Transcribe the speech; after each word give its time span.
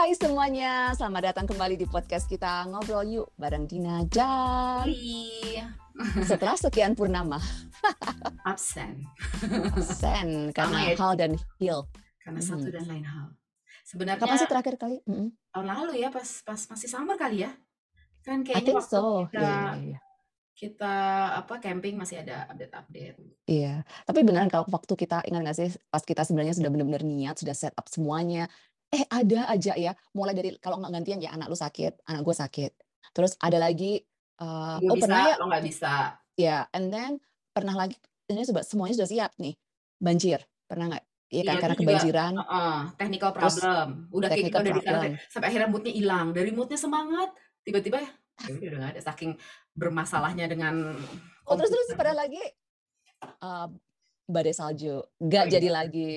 Hai 0.00 0.16
semuanya, 0.16 0.96
selamat 0.96 1.22
datang 1.28 1.44
kembali 1.44 1.76
di 1.76 1.84
podcast 1.84 2.24
kita 2.24 2.64
Ngobrol 2.72 3.04
Yuk 3.04 3.36
bareng 3.36 3.68
Dina 3.68 4.00
Jan. 4.08 4.88
Setelah 6.24 6.56
sekian 6.56 6.96
purnama. 6.96 7.36
Absen. 8.48 9.04
Absen 9.76 10.56
karena 10.56 10.88
ya, 10.88 10.96
hal 10.96 11.12
dan 11.20 11.36
heal. 11.60 11.84
Karena 12.16 12.40
satu 12.40 12.72
hmm. 12.72 12.76
dan 12.80 12.84
lain 12.88 13.04
hal. 13.04 13.28
Sebenarnya 13.84 14.24
Kapan 14.24 14.40
sih 14.40 14.48
terakhir 14.48 14.74
kali? 14.80 14.96
Mm-hmm. 15.04 15.28
Tahun 15.52 15.66
lalu 15.68 15.92
ya, 16.00 16.08
pas 16.08 16.28
pas 16.48 16.60
masih 16.64 16.88
summer 16.88 17.20
kali 17.20 17.44
ya. 17.44 17.52
Kan 18.24 18.40
kayaknya 18.40 18.56
I 18.56 18.64
think 18.64 18.80
waktu 18.80 18.96
so. 18.96 19.28
kita 19.28 19.36
yeah, 19.36 19.52
yeah, 19.52 19.76
yeah. 19.84 20.00
kita 20.56 20.94
apa 21.44 21.54
camping 21.60 22.00
masih 22.00 22.24
ada 22.24 22.48
update-update. 22.48 23.20
Iya, 23.44 23.84
tapi 24.08 24.24
beneran 24.24 24.48
kalau 24.48 24.64
waktu 24.72 24.96
kita 24.96 25.28
ingat 25.28 25.40
nggak 25.44 25.56
sih 25.60 25.76
pas 25.92 26.00
kita 26.00 26.24
sebenarnya 26.24 26.56
sudah 26.56 26.72
benar-benar 26.72 27.04
niat, 27.04 27.36
sudah 27.36 27.52
set 27.52 27.76
up 27.76 27.84
semuanya, 27.92 28.48
eh 28.90 29.06
ada 29.06 29.46
aja 29.50 29.72
ya 29.78 29.92
mulai 30.14 30.34
dari 30.34 30.58
kalau 30.58 30.82
nggak 30.82 30.92
gantian 30.98 31.22
ya 31.22 31.30
anak 31.30 31.46
lu 31.46 31.58
sakit 31.58 32.02
anak 32.10 32.22
gue 32.26 32.36
sakit 32.36 32.72
terus 33.14 33.38
ada 33.38 33.58
lagi 33.62 34.02
uh, 34.42 34.82
oh 34.82 34.94
bisa, 34.98 35.06
pernah 35.06 35.22
ya 35.30 35.34
lo 35.38 35.46
nggak 35.46 35.64
bisa 35.64 35.94
ya 36.34 36.46
yeah, 36.46 36.62
and 36.74 36.90
then 36.90 37.22
pernah 37.54 37.74
lagi 37.78 37.94
ini 38.26 38.42
sudah 38.42 38.66
semuanya 38.66 38.98
sudah 38.98 39.10
siap 39.10 39.32
nih 39.38 39.54
banjir 40.02 40.42
pernah 40.66 40.90
nggak 40.90 41.04
Iya 41.30 41.42
kan, 41.46 41.54
iya, 41.54 41.62
karena 41.62 41.76
kebanjiran. 41.78 42.32
Juga, 42.34 42.50
uh, 42.50 42.80
technical 42.98 43.30
problem. 43.30 43.86
Udah 44.10 44.28
kayak 44.34 44.50
gitu 44.50 44.56
udah 44.58 44.74
di 44.74 45.10
sampai 45.30 45.46
akhirnya 45.46 45.68
moodnya 45.70 45.92
hilang. 45.94 46.26
Dari 46.34 46.50
moodnya 46.50 46.74
semangat, 46.74 47.30
tiba-tiba 47.62 48.02
ya, 48.02 48.10
ya 48.50 48.66
udah 48.66 48.78
nggak 48.82 48.92
ada. 48.98 49.02
Saking 49.06 49.38
bermasalahnya 49.78 50.50
dengan. 50.50 50.98
Oh 51.46 51.54
terus 51.54 51.70
terus 51.70 51.94
pada 51.94 52.18
lagi 52.18 52.42
uh, 53.46 53.70
badai 54.26 54.50
salju, 54.50 55.06
nggak 55.22 55.44
oh, 55.46 55.48
iya. 55.48 55.54
jadi 55.54 55.68
lagi. 55.70 56.10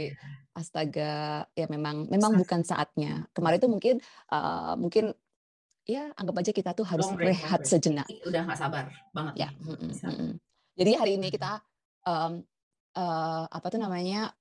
Astaga 0.54 1.46
ya 1.58 1.66
memang 1.66 2.06
memang 2.08 2.38
bukan 2.38 2.62
saatnya. 2.62 3.26
Kemarin 3.34 3.58
itu 3.58 3.70
mungkin 3.70 3.96
uh, 4.30 4.78
mungkin 4.78 5.14
ya 5.84 6.14
anggap 6.16 6.40
aja 6.40 6.52
kita 6.56 6.72
tuh 6.78 6.86
harus 6.88 7.10
break, 7.14 7.34
rehat 7.34 7.62
sejenak. 7.66 8.08
Udah 8.30 8.46
nggak 8.46 8.60
sabar 8.60 8.88
banget 9.12 9.36
ya 9.36 9.50
mm 9.52 9.76
-mm, 9.76 9.92
mm 9.92 10.14
-mm. 10.16 10.32
jadi 10.80 10.92
hari 10.96 11.20
ini 11.20 11.28
kita 11.28 11.60
um, 12.08 12.40
uh, 12.96 13.44
apa 13.52 13.68
tuh 13.68 13.84
namanya 13.84 14.32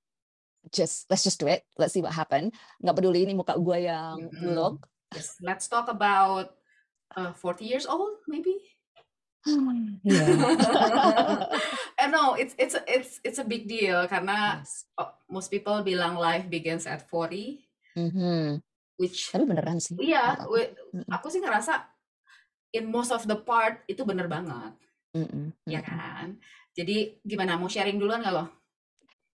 just 0.70 1.10
let's 1.10 1.26
just 1.26 1.42
do 1.42 1.50
it. 1.50 1.66
Let's 1.74 1.96
see 1.96 2.04
what 2.04 2.14
happen. 2.14 2.54
Nggak 2.78 2.94
peduli 2.94 3.26
ini 3.26 3.34
muka 3.34 3.58
gue 3.58 3.90
yang 3.90 4.22
mm 4.22 4.30
-hmm. 4.30 4.42
blog 4.52 4.74
yes. 5.14 5.36
let's 5.40 5.68
talk 5.68 5.88
about 5.88 6.56
uh, 7.16 7.32
40 7.36 7.64
years 7.64 7.86
old 7.86 8.20
maybe 8.28 8.56
yeah. 10.02 11.46
and 12.00 12.10
no, 12.12 12.34
it's 12.34 12.54
it's 12.58 12.76
it's 12.86 13.12
it's 13.24 13.38
a 13.42 13.46
big 13.46 13.66
deal 13.66 14.06
karena 14.06 14.62
yes. 14.62 14.86
Most 15.32 15.48
people 15.48 15.80
bilang 15.80 16.20
life 16.20 16.46
begins 16.46 16.84
at 16.84 17.08
40. 17.08 17.64
Mm-hmm. 17.96 18.60
Which 19.00 19.32
tapi 19.32 19.48
beneran 19.48 19.80
sih. 19.80 19.96
Iya, 19.96 20.44
mm-hmm. 20.44 21.08
aku 21.08 21.32
sih 21.32 21.40
ngerasa 21.40 21.80
in 22.76 22.88
most 22.88 23.10
of 23.10 23.24
the 23.24 23.36
part 23.40 23.80
itu 23.88 24.04
bener 24.04 24.28
banget. 24.28 24.76
Mm-hmm. 25.16 25.56
Ya 25.68 25.80
kan. 25.80 26.36
Jadi 26.76 27.20
gimana 27.24 27.56
mau 27.56 27.68
sharing 27.68 27.96
duluan 27.96 28.20
nggak 28.20 28.36
lo? 28.36 28.46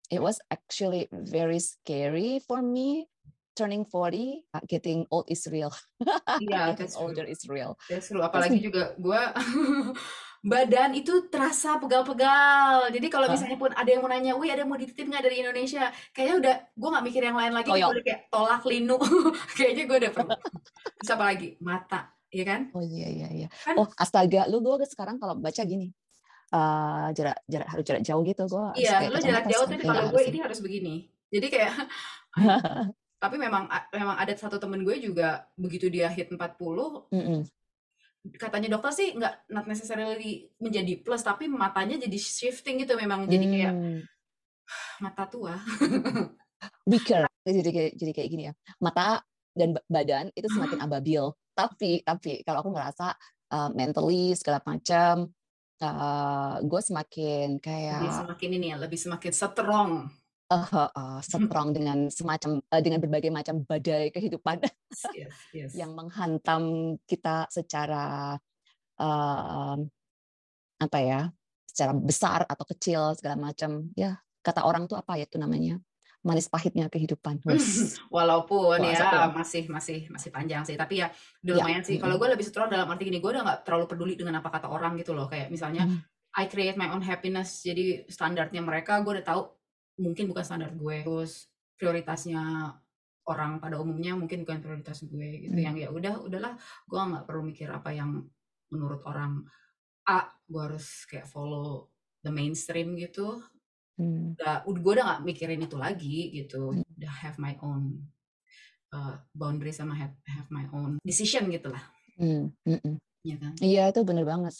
It 0.09 0.25
was 0.25 0.41
actually 0.49 1.11
very 1.13 1.61
scary 1.61 2.41
for 2.41 2.65
me 2.65 3.11
turning 3.59 3.83
40, 3.83 4.47
uh, 4.55 4.63
getting 4.71 5.03
old 5.11 5.27
is 5.27 5.43
real. 5.51 5.75
Iya, 6.39 6.79
yeah, 6.79 7.03
older 7.03 7.27
is 7.27 7.43
real. 7.51 7.75
That's 7.91 8.15
true. 8.15 8.23
Apalagi 8.23 8.63
juga 8.63 8.95
gue 8.95 9.23
badan 10.53 10.95
itu 10.95 11.27
terasa 11.27 11.83
pegal-pegal. 11.83 12.95
Jadi 12.95 13.07
kalau 13.11 13.27
misalnya 13.27 13.59
pun 13.59 13.75
ada 13.75 13.91
yang 13.91 14.07
mau 14.07 14.11
nanya, 14.11 14.39
wih 14.39 14.55
ada 14.55 14.63
yang 14.63 14.71
mau 14.71 14.79
dititip 14.79 15.11
nggak 15.11 15.25
dari 15.27 15.43
Indonesia? 15.43 15.91
Kayaknya 16.15 16.35
udah, 16.39 16.55
gue 16.79 16.89
nggak 16.95 17.05
mikir 17.11 17.23
yang 17.27 17.35
lain 17.35 17.53
lagi. 17.59 17.71
Oh, 17.75 17.91
udah 17.91 18.05
kayak 18.07 18.21
tolak 18.31 18.63
linu. 18.63 18.97
Kayaknya 19.59 19.85
gue 19.91 19.99
udah 20.07 20.13
perlu. 20.15 20.37
Terus 21.03 21.11
apa 21.11 21.25
lagi? 21.27 21.49
Mata, 21.59 22.01
ya 22.31 22.45
kan? 22.47 22.61
Oh 22.71 22.85
iya 22.87 23.09
iya 23.11 23.29
iya. 23.35 23.49
Kan? 23.67 23.75
Oh 23.83 23.91
astaga, 23.99 24.47
lu 24.47 24.63
gue 24.63 24.87
sekarang 24.87 25.19
kalau 25.19 25.35
baca 25.35 25.63
gini, 25.67 25.91
uh, 26.55 27.11
jarak 27.13 27.43
jarak 27.51 27.69
harus 27.75 27.85
jarak 27.85 28.03
jauh 28.07 28.23
gitu 28.23 28.45
gue. 28.47 28.67
Iya, 28.79 29.11
lu 29.11 29.19
jarak 29.19 29.47
jauh 29.51 29.67
tapi 29.67 29.83
kalau 29.83 30.07
gue 30.15 30.23
ini 30.23 30.39
harus 30.39 30.59
begini. 30.63 31.11
Jadi 31.29 31.47
kayak 31.51 31.75
tapi 33.19 33.37
memang 33.37 33.67
memang 33.91 34.17
ada 34.17 34.31
satu 34.39 34.63
temen 34.63 34.87
gue 34.87 34.97
juga 35.03 35.47
begitu 35.59 35.91
dia 35.91 36.07
hit 36.07 36.31
40 36.31 36.39
mm 36.39 37.11
-mm. 37.11 37.41
katanya 38.39 38.79
dokter 38.79 38.95
sih 38.95 39.09
nggak 39.19 39.51
not 39.51 39.67
necessarily 39.67 40.47
menjadi 40.63 41.03
plus 41.03 41.27
tapi 41.27 41.51
matanya 41.51 41.99
jadi 41.99 42.19
shifting 42.19 42.83
gitu 42.83 42.95
memang. 42.95 43.27
Jadi 43.27 43.47
kayak 43.47 43.75
mm. 43.75 44.01
mata 45.05 45.25
tua. 45.27 45.59
Weaker 46.91 47.27
jadi 47.47 47.71
kayak 47.71 47.93
jadi 47.97 48.13
kayak 48.13 48.29
gini 48.31 48.43
ya. 48.51 48.53
Mata 48.79 49.23
dan 49.57 49.75
badan 49.91 50.31
itu 50.39 50.47
semakin 50.51 50.79
ababil. 50.85 51.25
Tapi 51.57 52.07
tapi 52.07 52.47
kalau 52.47 52.63
aku 52.63 52.71
ngerasa 52.71 53.17
uh, 53.51 53.71
mentally 53.75 54.37
segala 54.39 54.63
macam 54.63 55.33
uh, 55.83 56.55
gue 56.63 56.81
semakin 56.83 57.59
kayak 57.59 58.03
lebih 58.03 58.15
semakin 58.15 58.51
ini 58.55 58.67
ya 58.75 58.77
lebih 58.79 58.99
semakin 58.99 59.33
strong 59.33 59.91
uh, 60.49 60.89
uh, 60.89 61.21
strong 61.21 61.77
dengan 61.77 62.09
semacam 62.09 62.61
uh, 62.65 62.81
dengan 62.81 62.99
berbagai 63.01 63.29
macam 63.29 63.63
badai 63.65 64.09
kehidupan 64.09 64.65
yes, 65.19 65.35
yes. 65.53 65.71
yang 65.77 65.93
menghantam 65.93 66.97
kita 67.05 67.45
secara 67.53 68.37
uh, 68.99 69.77
apa 70.79 70.99
ya 71.03 71.29
secara 71.79 71.93
besar 71.95 72.43
atau 72.49 72.65
kecil 72.67 73.15
segala 73.15 73.39
macam. 73.39 73.87
Ya 73.95 74.19
kata 74.43 74.65
orang 74.65 74.91
tuh 74.91 74.99
apa 74.99 75.15
ya 75.15 75.29
itu 75.29 75.39
namanya? 75.39 75.79
Manis 76.27 76.51
pahitnya 76.51 76.91
kehidupan. 76.91 77.39
Walaupun 78.17 78.83
Wah, 78.83 78.91
ya 78.91 79.31
masih 79.31 79.71
masih 79.71 80.11
masih 80.11 80.35
panjang 80.35 80.67
sih. 80.67 80.75
Tapi 80.75 81.07
ya 81.07 81.15
udah 81.47 81.55
ya. 81.55 81.63
lumayan 81.63 81.83
sih. 81.87 82.03
kalau 82.03 82.19
gue 82.19 82.27
lebih 82.27 82.43
strong 82.43 82.67
dalam 82.67 82.91
arti 82.91 83.07
gini 83.07 83.23
gue 83.23 83.31
udah 83.31 83.47
nggak 83.47 83.61
terlalu 83.63 83.87
peduli 83.87 84.15
dengan 84.19 84.43
apa 84.43 84.51
kata 84.51 84.67
orang 84.67 84.99
gitu 84.99 85.15
loh. 85.15 85.31
Kayak 85.31 85.55
misalnya 85.55 85.87
hmm. 85.87 86.03
I 86.35 86.51
create 86.51 86.75
my 86.75 86.91
own 86.91 87.07
happiness. 87.07 87.63
Jadi 87.63 88.11
standarnya 88.11 88.59
mereka 88.59 88.99
gue 89.07 89.23
udah 89.23 89.27
tahu 89.27 89.43
mungkin 89.99 90.31
bukan 90.31 90.45
standar 90.47 90.71
gue 90.73 91.03
terus 91.03 91.51
prioritasnya 91.75 92.73
orang 93.29 93.61
pada 93.61 93.77
umumnya 93.77 94.17
mungkin 94.17 94.43
bukan 94.43 94.59
prioritas 94.65 95.05
gue 95.05 95.47
gitu 95.47 95.59
hmm. 95.59 95.67
yang 95.67 95.77
ya 95.77 95.89
udah 95.93 96.15
udahlah 96.25 96.55
gue 96.89 96.99
nggak 96.99 97.25
perlu 97.29 97.43
mikir 97.45 97.69
apa 97.69 97.93
yang 97.93 98.25
menurut 98.73 99.05
orang 99.05 99.45
A 100.09 100.25
gue 100.49 100.63
harus 100.65 101.05
kayak 101.05 101.29
follow 101.29 101.93
the 102.25 102.33
mainstream 102.33 102.97
gitu 102.97 103.45
hmm. 104.01 104.39
udah 104.41 104.65
gue 104.65 104.93
udah 104.97 105.05
nggak 105.05 105.23
mikirin 105.29 105.61
itu 105.61 105.77
lagi 105.77 106.19
gitu 106.33 106.73
hmm. 106.73 106.87
udah 106.97 107.15
have 107.21 107.37
my 107.37 107.55
own 107.61 108.09
uh, 108.97 109.21
boundary 109.37 109.77
sama 109.77 109.93
have, 109.93 110.17
have 110.25 110.49
my 110.49 110.65
own 110.73 110.97
decision 111.05 111.53
gitulah 111.53 111.85
hmm. 112.17 112.49
Hmm. 112.65 112.81
Hmm. 112.81 112.97
Ya 113.27 113.37
kan? 113.37 113.53
iya 113.61 113.93
itu 113.93 114.01
bener 114.09 114.25
banget 114.25 114.57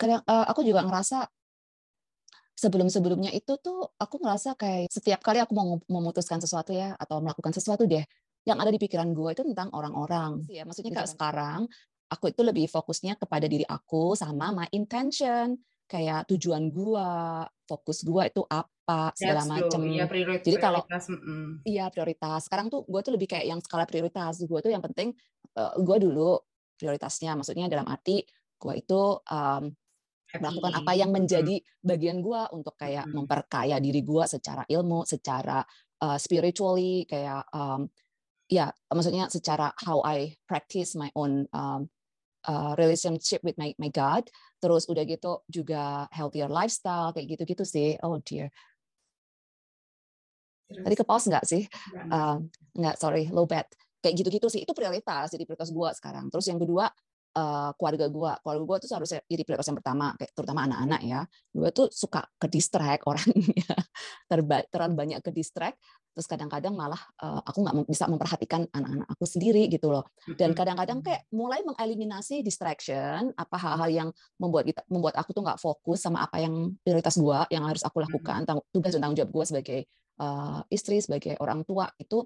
kadang 0.00 0.24
uh, 0.24 0.46
aku 0.48 0.64
juga 0.64 0.86
ngerasa 0.88 1.28
sebelum-sebelumnya 2.56 3.30
itu 3.36 3.60
tuh 3.60 3.92
aku 4.00 4.16
ngerasa 4.18 4.56
kayak 4.56 4.88
setiap 4.88 5.20
kali 5.20 5.44
aku 5.44 5.52
mau 5.52 5.76
memutuskan 5.86 6.40
sesuatu 6.40 6.72
ya 6.72 6.96
atau 6.96 7.20
melakukan 7.20 7.52
sesuatu 7.52 7.84
deh 7.84 8.02
yang 8.48 8.56
ada 8.56 8.72
di 8.72 8.80
pikiran 8.80 9.12
gue 9.12 9.30
itu 9.36 9.42
tentang 9.44 9.68
orang-orang. 9.76 10.40
Ya 10.48 10.64
maksudnya 10.64 10.96
kayak 10.96 11.12
sekarang 11.12 11.68
aku 12.08 12.32
itu 12.32 12.40
lebih 12.46 12.66
fokusnya 12.70 13.20
kepada 13.20 13.44
diri 13.44 13.66
aku 13.68 14.16
sama 14.16 14.56
my 14.56 14.66
intention. 14.72 15.60
Kayak 15.86 16.26
tujuan 16.26 16.74
gue 16.74 17.10
fokus 17.68 18.02
gue 18.02 18.22
itu 18.26 18.42
apa 18.50 19.14
segala 19.14 19.46
macam 19.46 19.86
ya, 19.86 20.06
jadi 20.42 20.58
kalau 20.58 20.82
iya 21.62 21.86
prioritas. 21.90 22.50
Sekarang 22.50 22.66
tuh 22.66 22.82
gue 22.86 23.00
tuh 23.06 23.14
lebih 23.14 23.30
kayak 23.30 23.46
yang 23.46 23.60
skala 23.62 23.86
prioritas. 23.86 24.42
Gue 24.42 24.58
tuh 24.62 24.74
yang 24.74 24.82
penting 24.82 25.14
uh, 25.54 25.78
gue 25.78 25.96
dulu 26.02 26.42
prioritasnya 26.74 27.38
maksudnya 27.38 27.70
dalam 27.70 27.86
arti 27.86 28.26
gue 28.56 28.74
itu 28.78 29.02
um, 29.30 29.70
melakukan 30.40 30.72
apa 30.76 30.92
yang 30.96 31.10
menjadi 31.12 31.56
bagian 31.82 32.20
gue 32.20 32.42
untuk 32.52 32.74
kayak 32.76 33.08
memperkaya 33.10 33.76
diri 33.80 34.00
gue 34.00 34.24
secara 34.26 34.62
ilmu, 34.66 35.04
secara 35.06 35.62
uh, 36.02 36.18
spiritually, 36.18 37.08
kayak 37.08 37.46
um, 37.52 37.88
ya 38.46 38.70
maksudnya 38.92 39.26
secara 39.26 39.74
how 39.82 40.02
I 40.06 40.38
practice 40.46 40.94
my 40.94 41.10
own 41.18 41.50
um, 41.50 41.90
uh, 42.46 42.78
relationship 42.78 43.42
with 43.42 43.58
my 43.58 43.74
my 43.76 43.90
God. 43.90 44.28
Terus 44.56 44.88
udah 44.88 45.04
gitu 45.04 45.44
juga 45.52 46.08
healthier 46.10 46.48
lifestyle 46.48 47.12
kayak 47.12 47.36
gitu-gitu 47.36 47.64
sih. 47.68 48.00
Oh 48.00 48.16
dear. 48.24 48.48
Tadi 50.66 50.94
ke 50.98 51.06
pause 51.06 51.30
nggak 51.30 51.46
sih? 51.46 51.62
Uh, 52.10 52.42
nggak, 52.74 52.98
sorry, 52.98 53.30
low 53.30 53.46
bad. 53.46 53.70
Kayak 54.02 54.18
gitu-gitu 54.18 54.50
sih. 54.50 54.66
Itu 54.66 54.74
prioritas, 54.74 55.30
jadi 55.30 55.46
prioritas 55.46 55.70
gue 55.70 55.90
sekarang. 55.94 56.26
Terus 56.26 56.46
yang 56.50 56.58
kedua, 56.58 56.90
uh, 57.36 57.70
keluarga 57.76 58.06
gue. 58.08 58.32
Keluarga 58.40 58.62
gue 58.64 58.76
tuh 58.82 58.88
seharusnya 58.88 59.20
jadi 59.28 59.42
prioritas 59.44 59.68
yang 59.68 59.78
pertama, 59.78 60.06
kayak 60.16 60.32
terutama 60.32 60.60
anak-anak 60.64 61.00
ya. 61.04 61.20
Gue 61.52 61.70
tuh 61.70 61.86
suka 61.92 62.24
ke 62.40 62.48
distract 62.48 63.04
orangnya, 63.10 63.76
terlalu 64.72 64.94
banyak 64.96 65.20
ke 65.20 65.30
distract. 65.30 65.76
Terus 66.16 66.32
kadang-kadang 66.32 66.72
malah 66.72 66.96
uh, 67.20 67.44
aku 67.44 67.60
nggak 67.60 67.76
bisa 67.92 68.08
memperhatikan 68.08 68.64
anak-anak 68.72 69.04
aku 69.12 69.28
sendiri 69.28 69.68
gitu 69.68 69.92
loh. 69.92 70.08
Dan 70.24 70.56
kadang-kadang 70.56 71.04
kayak 71.04 71.28
mulai 71.28 71.60
mengeliminasi 71.60 72.40
distraction, 72.40 73.36
apa 73.36 73.56
hal-hal 73.60 73.90
yang 73.92 74.08
membuat 74.40 74.64
kita, 74.64 74.80
membuat 74.88 75.20
aku 75.20 75.36
tuh 75.36 75.44
nggak 75.44 75.60
fokus 75.60 76.00
sama 76.00 76.24
apa 76.24 76.40
yang 76.40 76.72
prioritas 76.80 77.20
gue, 77.20 77.38
yang 77.52 77.68
harus 77.68 77.84
aku 77.84 78.00
lakukan, 78.00 78.48
tugas 78.72 78.96
dan 78.96 79.04
tanggung 79.04 79.20
jawab 79.20 79.30
gue 79.36 79.44
sebagai 79.44 79.80
uh, 80.24 80.64
istri, 80.72 81.04
sebagai 81.04 81.36
orang 81.36 81.68
tua 81.68 81.84
itu. 82.00 82.24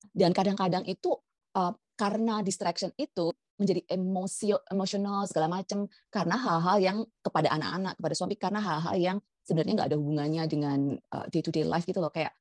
Dan 0.00 0.32
kadang-kadang 0.32 0.88
itu 0.88 1.12
uh, 1.60 1.76
karena 2.00 2.40
distraction 2.40 2.88
itu 2.96 3.36
menjadi 3.60 3.84
emosi 3.92 4.56
emosional 4.72 5.28
segala 5.28 5.52
macam 5.52 5.84
karena 6.08 6.34
hal-hal 6.40 6.76
yang 6.80 6.98
kepada 7.20 7.52
anak-anak 7.52 7.94
kepada 8.00 8.14
suami 8.16 8.34
karena 8.40 8.60
hal-hal 8.64 8.96
yang 8.96 9.16
sebenarnya 9.44 9.72
nggak 9.76 9.88
ada 9.92 9.98
hubungannya 10.00 10.42
dengan 10.48 10.78
uh, 11.12 11.26
day 11.28 11.44
to 11.44 11.52
day 11.52 11.62
life 11.68 11.84
gitu 11.84 12.00
loh. 12.00 12.08
Kayak 12.08 12.32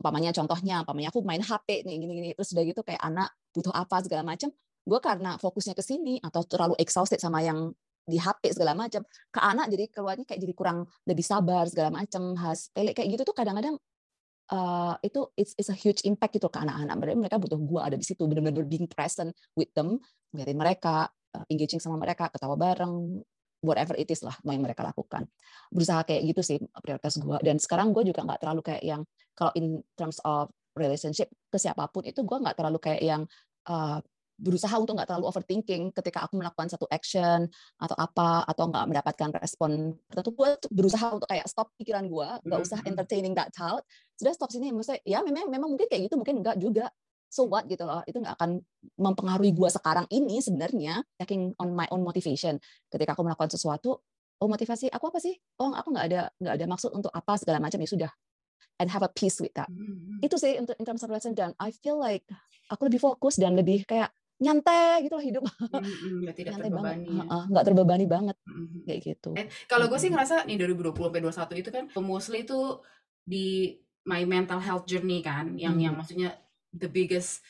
umpamanya 0.00 0.32
contohnya 0.32 0.80
umpamanya 0.80 1.12
aku 1.12 1.20
main 1.20 1.44
HP 1.44 1.84
nih 1.84 2.00
gini-gini 2.00 2.28
terus 2.32 2.56
udah 2.56 2.64
gitu 2.64 2.80
kayak 2.80 3.04
anak 3.04 3.28
butuh 3.52 3.74
apa 3.76 4.00
segala 4.00 4.24
macam 4.24 4.48
gue 4.80 5.00
karena 5.04 5.36
fokusnya 5.36 5.76
ke 5.76 5.84
sini 5.84 6.16
atau 6.24 6.40
terlalu 6.48 6.72
exhausted 6.80 7.20
sama 7.20 7.44
yang 7.44 7.68
di 8.08 8.16
HP 8.16 8.56
segala 8.56 8.72
macam 8.72 9.04
ke 9.04 9.40
anak 9.44 9.68
jadi 9.68 9.84
keluarnya 9.92 10.24
kayak 10.24 10.40
jadi 10.40 10.54
kurang 10.56 10.88
lebih 11.04 11.20
sabar 11.20 11.68
segala 11.68 11.92
macam 11.92 12.32
has 12.40 12.72
pelek 12.72 12.96
kayak 12.96 13.12
gitu 13.12 13.22
tuh 13.28 13.36
kadang-kadang 13.36 13.76
uh, 14.50 14.94
itu 15.00 15.30
it's, 15.38 15.54
it's 15.56 15.70
a 15.70 15.76
huge 15.76 16.02
impact 16.04 16.36
gitu 16.36 16.50
ke 16.50 16.58
anak-anak. 16.58 16.94
Mereka 17.16 17.36
butuh 17.38 17.58
gue 17.58 17.80
ada 17.80 17.96
di 17.96 18.04
situ 18.04 18.26
benar-benar 18.26 18.66
being 18.66 18.90
present 18.90 19.32
with 19.54 19.70
them 19.72 19.98
ngeliatin 20.30 20.58
mereka 20.58 21.10
uh, 21.34 21.44
engaging 21.50 21.82
sama 21.82 21.98
mereka 21.98 22.30
ketawa 22.30 22.54
bareng 22.54 23.22
whatever 23.60 23.92
it 23.98 24.08
is 24.08 24.24
lah 24.24 24.34
mau 24.42 24.54
yang 24.54 24.64
mereka 24.64 24.82
lakukan. 24.86 25.26
Berusaha 25.70 26.04
kayak 26.06 26.22
gitu 26.34 26.42
sih 26.42 26.58
prioritas 26.82 27.18
gue 27.18 27.36
dan 27.42 27.56
sekarang 27.58 27.94
gue 27.94 28.02
juga 28.06 28.26
nggak 28.26 28.40
terlalu 28.42 28.60
kayak 28.64 28.82
yang 28.84 29.02
kalau 29.36 29.52
in 29.56 29.80
terms 29.96 30.18
of 30.26 30.50
relationship 30.76 31.28
ke 31.50 31.58
siapa 31.58 31.90
pun 31.90 32.06
itu 32.06 32.22
gue 32.22 32.36
nggak 32.40 32.56
terlalu 32.56 32.78
kayak 32.78 33.02
yang 33.02 33.22
uh, 33.68 33.98
berusaha 34.40 34.72
untuk 34.80 34.96
nggak 34.96 35.08
terlalu 35.12 35.28
overthinking 35.28 35.92
ketika 35.92 36.24
aku 36.24 36.40
melakukan 36.40 36.72
satu 36.72 36.88
action 36.88 37.44
atau 37.76 37.96
apa 38.00 38.48
atau 38.48 38.72
nggak 38.72 38.84
mendapatkan 38.88 39.28
respon 39.36 39.92
tertentu 40.08 40.32
gue 40.32 40.48
berusaha 40.72 41.12
untuk 41.12 41.28
kayak 41.28 41.44
stop 41.44 41.68
pikiran 41.76 42.08
gue 42.08 42.28
nggak 42.48 42.60
usah 42.64 42.80
mm-hmm. 42.80 42.90
entertaining 42.90 43.34
that 43.36 43.52
thought. 43.52 43.84
Sudah 44.16 44.32
stop 44.32 44.48
sini 44.48 44.72
maksudnya 44.72 45.04
ya 45.04 45.20
memang 45.20 45.52
memang 45.52 45.68
mungkin 45.76 45.86
kayak 45.86 46.08
gitu 46.08 46.16
mungkin 46.16 46.40
enggak 46.40 46.56
juga. 46.56 46.88
So 47.30 47.46
what 47.46 47.68
gitu 47.68 47.86
loh 47.86 48.02
itu 48.08 48.18
nggak 48.18 48.34
akan 48.40 48.58
mempengaruhi 48.98 49.54
gue 49.54 49.68
sekarang 49.70 50.08
ini 50.10 50.42
sebenarnya 50.42 51.04
taking 51.20 51.52
on 51.60 51.76
my 51.76 51.86
own 51.92 52.00
motivation. 52.00 52.56
Ketika 52.88 53.12
aku 53.12 53.22
melakukan 53.22 53.52
sesuatu 53.52 54.00
oh 54.40 54.48
motivasi 54.48 54.88
aku 54.88 55.12
apa 55.12 55.20
sih? 55.20 55.36
Oh 55.60 55.76
aku 55.76 55.92
nggak 55.92 56.06
ada 56.10 56.32
nggak 56.40 56.54
ada 56.56 56.66
maksud 56.66 56.90
untuk 56.96 57.12
apa 57.12 57.36
segala 57.36 57.60
macam 57.60 57.78
ya 57.78 57.88
sudah. 57.92 58.12
And 58.80 58.88
have 58.88 59.04
a 59.04 59.12
peace 59.12 59.44
with 59.44 59.52
that. 59.60 59.68
Mm-hmm. 59.68 60.24
itu 60.24 60.40
sih 60.40 60.56
untuk 60.56 60.72
in 60.80 60.88
terms 60.88 61.04
of 61.04 61.12
relation 61.12 61.36
dan 61.36 61.52
I 61.60 61.68
feel 61.68 62.00
like 62.00 62.24
aku 62.72 62.88
lebih 62.88 63.02
fokus 63.02 63.36
dan 63.36 63.52
lebih 63.52 63.84
kayak 63.84 64.08
nyantai 64.40 65.04
gitu 65.04 65.14
loh 65.20 65.24
hidup 65.24 65.44
mm-hmm, 65.60 66.32
tidak 66.32 66.56
nyantai 66.56 66.70
terbebani 66.72 67.06
banget 67.06 67.28
ya. 67.28 67.40
nggak 67.52 67.64
terbebani 67.68 68.06
banget 68.08 68.36
mm-hmm. 68.40 68.80
kayak 68.88 69.00
gitu 69.04 69.30
eh, 69.36 69.46
kalau 69.68 69.86
gue 69.86 69.98
sih 70.00 70.10
ngerasa 70.10 70.48
nih 70.48 70.56
2020 70.56 70.96
sampai 71.30 71.54
21 71.60 71.62
itu 71.62 71.70
kan 71.70 71.84
mostly 72.00 72.38
itu 72.48 72.60
di 73.20 73.76
my 74.08 74.24
mental 74.24 74.58
health 74.58 74.88
journey 74.88 75.20
kan 75.20 75.54
yang 75.60 75.76
mm-hmm. 75.76 75.84
yang 75.84 75.94
maksudnya 75.94 76.30
the 76.72 76.88
biggest 76.88 77.44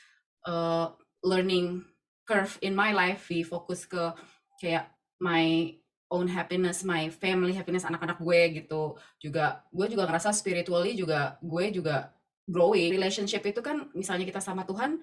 uh, 0.45 0.91
learning 1.23 1.87
curve 2.27 2.59
in 2.63 2.75
my 2.75 2.95
life 2.95 3.27
di 3.31 3.43
fokus 3.43 3.87
ke 3.87 4.15
kayak 4.61 4.91
my 5.21 5.75
own 6.11 6.27
happiness, 6.27 6.83
my 6.83 7.07
family 7.09 7.55
happiness 7.55 7.87
anak-anak 7.87 8.19
gue 8.19 8.63
gitu. 8.63 8.99
Juga 9.23 9.63
gue 9.71 9.87
juga 9.87 10.07
ngerasa 10.11 10.35
spiritually 10.35 10.99
juga 10.99 11.39
gue 11.41 11.65
juga 11.71 12.11
growing. 12.51 12.91
Relationship 12.95 13.47
itu 13.47 13.63
kan 13.63 13.89
misalnya 13.95 14.27
kita 14.27 14.43
sama 14.43 14.67
Tuhan 14.67 14.99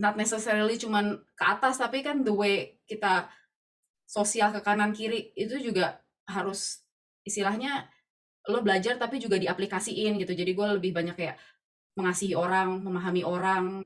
not 0.00 0.16
necessarily 0.16 0.80
cuman 0.80 1.20
ke 1.36 1.44
atas 1.44 1.76
tapi 1.76 2.00
kan 2.00 2.24
the 2.24 2.32
way 2.32 2.80
kita 2.88 3.28
sosial 4.08 4.52
ke 4.52 4.60
kanan 4.64 4.92
kiri 4.92 5.32
itu 5.36 5.60
juga 5.60 6.00
harus 6.28 6.84
istilahnya 7.24 7.88
lo 8.50 8.60
belajar 8.64 8.98
tapi 8.98 9.22
juga 9.22 9.38
diaplikasiin 9.38 10.18
gitu. 10.18 10.32
Jadi 10.34 10.52
gue 10.52 10.66
lebih 10.80 10.92
banyak 10.92 11.14
kayak 11.14 11.36
mengasihi 11.94 12.34
orang 12.34 12.80
memahami 12.82 13.22
orang 13.22 13.84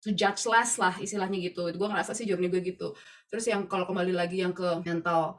to 0.00 0.14
judge 0.16 0.46
less 0.48 0.80
lah 0.80 0.94
istilahnya 0.96 1.38
gitu. 1.50 1.68
Gue 1.76 1.88
ngerasa 1.90 2.16
sih 2.16 2.24
journey 2.24 2.48
gue 2.48 2.62
gitu. 2.64 2.96
Terus 3.28 3.44
yang 3.50 3.68
kalau 3.68 3.84
kembali 3.84 4.14
lagi 4.16 4.40
yang 4.40 4.56
ke 4.56 4.80
mental 4.86 5.36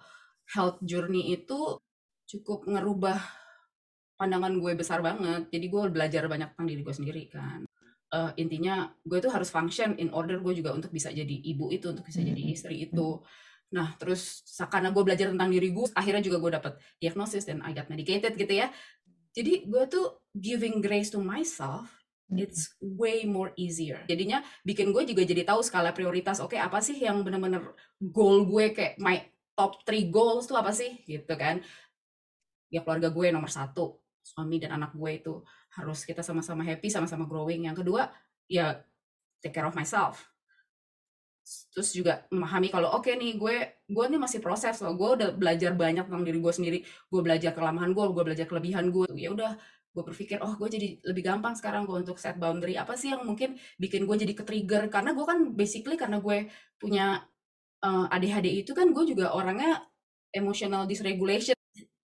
health 0.53 0.77
journey 0.85 1.33
itu 1.33 1.79
cukup 2.29 2.69
ngerubah 2.69 3.17
pandangan 4.19 4.53
gue 4.53 4.71
besar 4.77 5.01
banget. 5.01 5.49
Jadi 5.49 5.65
gue 5.65 5.81
belajar 5.89 6.23
banyak 6.29 6.53
tentang 6.53 6.67
diri 6.69 6.81
gue 6.85 6.95
sendiri 6.95 7.23
kan 7.31 7.70
uh, 8.11 8.31
intinya 8.35 8.91
gue 9.07 9.17
itu 9.17 9.31
harus 9.31 9.49
function 9.49 9.95
in 9.97 10.11
order 10.11 10.37
gue 10.43 10.53
juga 10.53 10.75
untuk 10.75 10.91
bisa 10.91 11.09
jadi 11.09 11.31
ibu 11.31 11.71
itu 11.71 11.89
untuk 11.91 12.05
bisa 12.05 12.19
jadi 12.19 12.41
istri 12.51 12.85
itu. 12.85 13.23
Nah 13.71 13.95
terus 13.95 14.43
karena 14.67 14.91
gue 14.91 15.03
belajar 15.03 15.31
tentang 15.31 15.49
diri 15.49 15.71
gue 15.71 15.87
akhirnya 15.95 16.21
juga 16.21 16.37
gue 16.43 16.51
dapet 16.51 16.73
diagnosis 16.99 17.47
dan 17.47 17.63
I 17.63 17.71
got 17.71 17.87
medicated 17.87 18.35
gitu 18.35 18.53
ya. 18.53 18.69
Jadi 19.31 19.63
gue 19.63 19.83
tuh 19.87 20.27
giving 20.35 20.83
grace 20.83 21.09
to 21.15 21.23
myself 21.23 21.87
it's 22.31 22.75
way 22.79 23.27
more 23.27 23.51
easier. 23.59 24.03
Jadinya 24.07 24.43
bikin 24.63 24.91
gue 24.95 25.03
juga 25.07 25.23
jadi 25.27 25.43
tahu 25.47 25.63
skala 25.63 25.91
prioritas 25.91 26.39
oke 26.39 26.55
okay, 26.55 26.59
apa 26.59 26.79
sih 26.83 26.99
yang 26.99 27.23
bener-bener 27.23 27.75
goal 27.99 28.47
gue 28.47 28.71
kayak 28.75 28.99
my 28.99 29.19
top 29.55 29.83
three 29.87 30.07
goals 30.11 30.47
tuh 30.47 30.59
apa 30.59 30.71
sih? 30.75 30.99
Gitu 31.07 31.31
kan. 31.35 31.63
Ya 32.71 32.83
keluarga 32.83 33.11
gue 33.11 33.27
nomor 33.31 33.51
satu 33.51 34.00
suami 34.21 34.61
dan 34.61 34.77
anak 34.77 34.93
gue 34.93 35.11
itu 35.17 35.33
harus 35.75 36.05
kita 36.05 36.21
sama-sama 36.21 36.61
happy, 36.63 36.87
sama-sama 36.87 37.25
growing. 37.25 37.67
Yang 37.67 37.83
kedua, 37.85 38.07
ya 38.47 38.79
take 39.41 39.53
care 39.53 39.67
of 39.67 39.75
myself. 39.75 40.29
Terus 41.73 41.89
juga 41.91 42.23
memahami 42.29 42.69
kalau 42.69 42.93
oke 42.95 43.09
okay 43.09 43.17
nih 43.17 43.35
gue 43.35 43.55
gue 43.89 44.05
nih 44.07 44.19
masih 44.21 44.39
proses 44.39 44.77
loh. 44.79 44.93
Gue 44.95 45.19
udah 45.19 45.29
belajar 45.33 45.73
banyak 45.73 46.07
tentang 46.07 46.23
diri 46.23 46.39
gue 46.39 46.53
sendiri. 46.53 46.79
Gue 47.09 47.21
belajar 47.25 47.51
kelemahan 47.51 47.91
gue, 47.91 48.05
gue 48.13 48.23
belajar 48.23 48.45
kelebihan 48.47 48.93
gue. 48.93 49.09
Ya 49.17 49.33
udah, 49.33 49.57
gue 49.91 50.03
berpikir 50.05 50.39
oh 50.39 50.55
gue 50.55 50.69
jadi 50.71 50.87
lebih 51.03 51.23
gampang 51.27 51.57
sekarang 51.57 51.83
gue 51.89 51.97
untuk 51.99 52.21
set 52.21 52.37
boundary. 52.37 52.77
Apa 52.79 52.95
sih 52.95 53.11
yang 53.11 53.25
mungkin 53.27 53.57
bikin 53.81 54.07
gue 54.07 54.15
jadi 54.21 54.33
ke 54.37 54.43
trigger? 54.47 54.87
Karena 54.87 55.11
gue 55.11 55.25
kan 55.27 55.51
basically 55.51 55.97
karena 55.99 56.21
gue 56.23 56.47
punya 56.79 57.25
uh, 57.83 58.05
eh, 58.07 58.15
ADHD 58.15 58.47
itu 58.63 58.71
kan 58.77 58.93
gue 58.93 59.03
juga 59.03 59.33
orangnya 59.35 59.81
emotional 60.31 60.87
dysregulation 60.87 61.60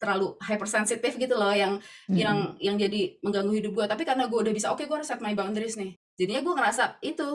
terlalu 0.01 0.33
hypersensitif 0.41 1.13
gitu 1.13 1.37
loh 1.37 1.53
yang 1.53 1.77
hmm. 2.09 2.17
yang 2.17 2.37
yang 2.57 2.73
jadi 2.73 3.21
mengganggu 3.21 3.53
hidup 3.61 3.71
gue 3.77 3.85
tapi 3.85 4.01
karena 4.01 4.25
gue 4.25 4.39
udah 4.41 4.49
bisa 4.49 4.73
oke 4.73 4.81
okay, 4.81 4.89
gue 4.89 4.97
harus 4.97 5.05
set 5.05 5.21
my 5.21 5.37
boundaries 5.37 5.77
nih 5.77 5.93
jadinya 6.17 6.41
gue 6.41 6.53
ngerasa 6.57 6.83
itu 7.05 7.29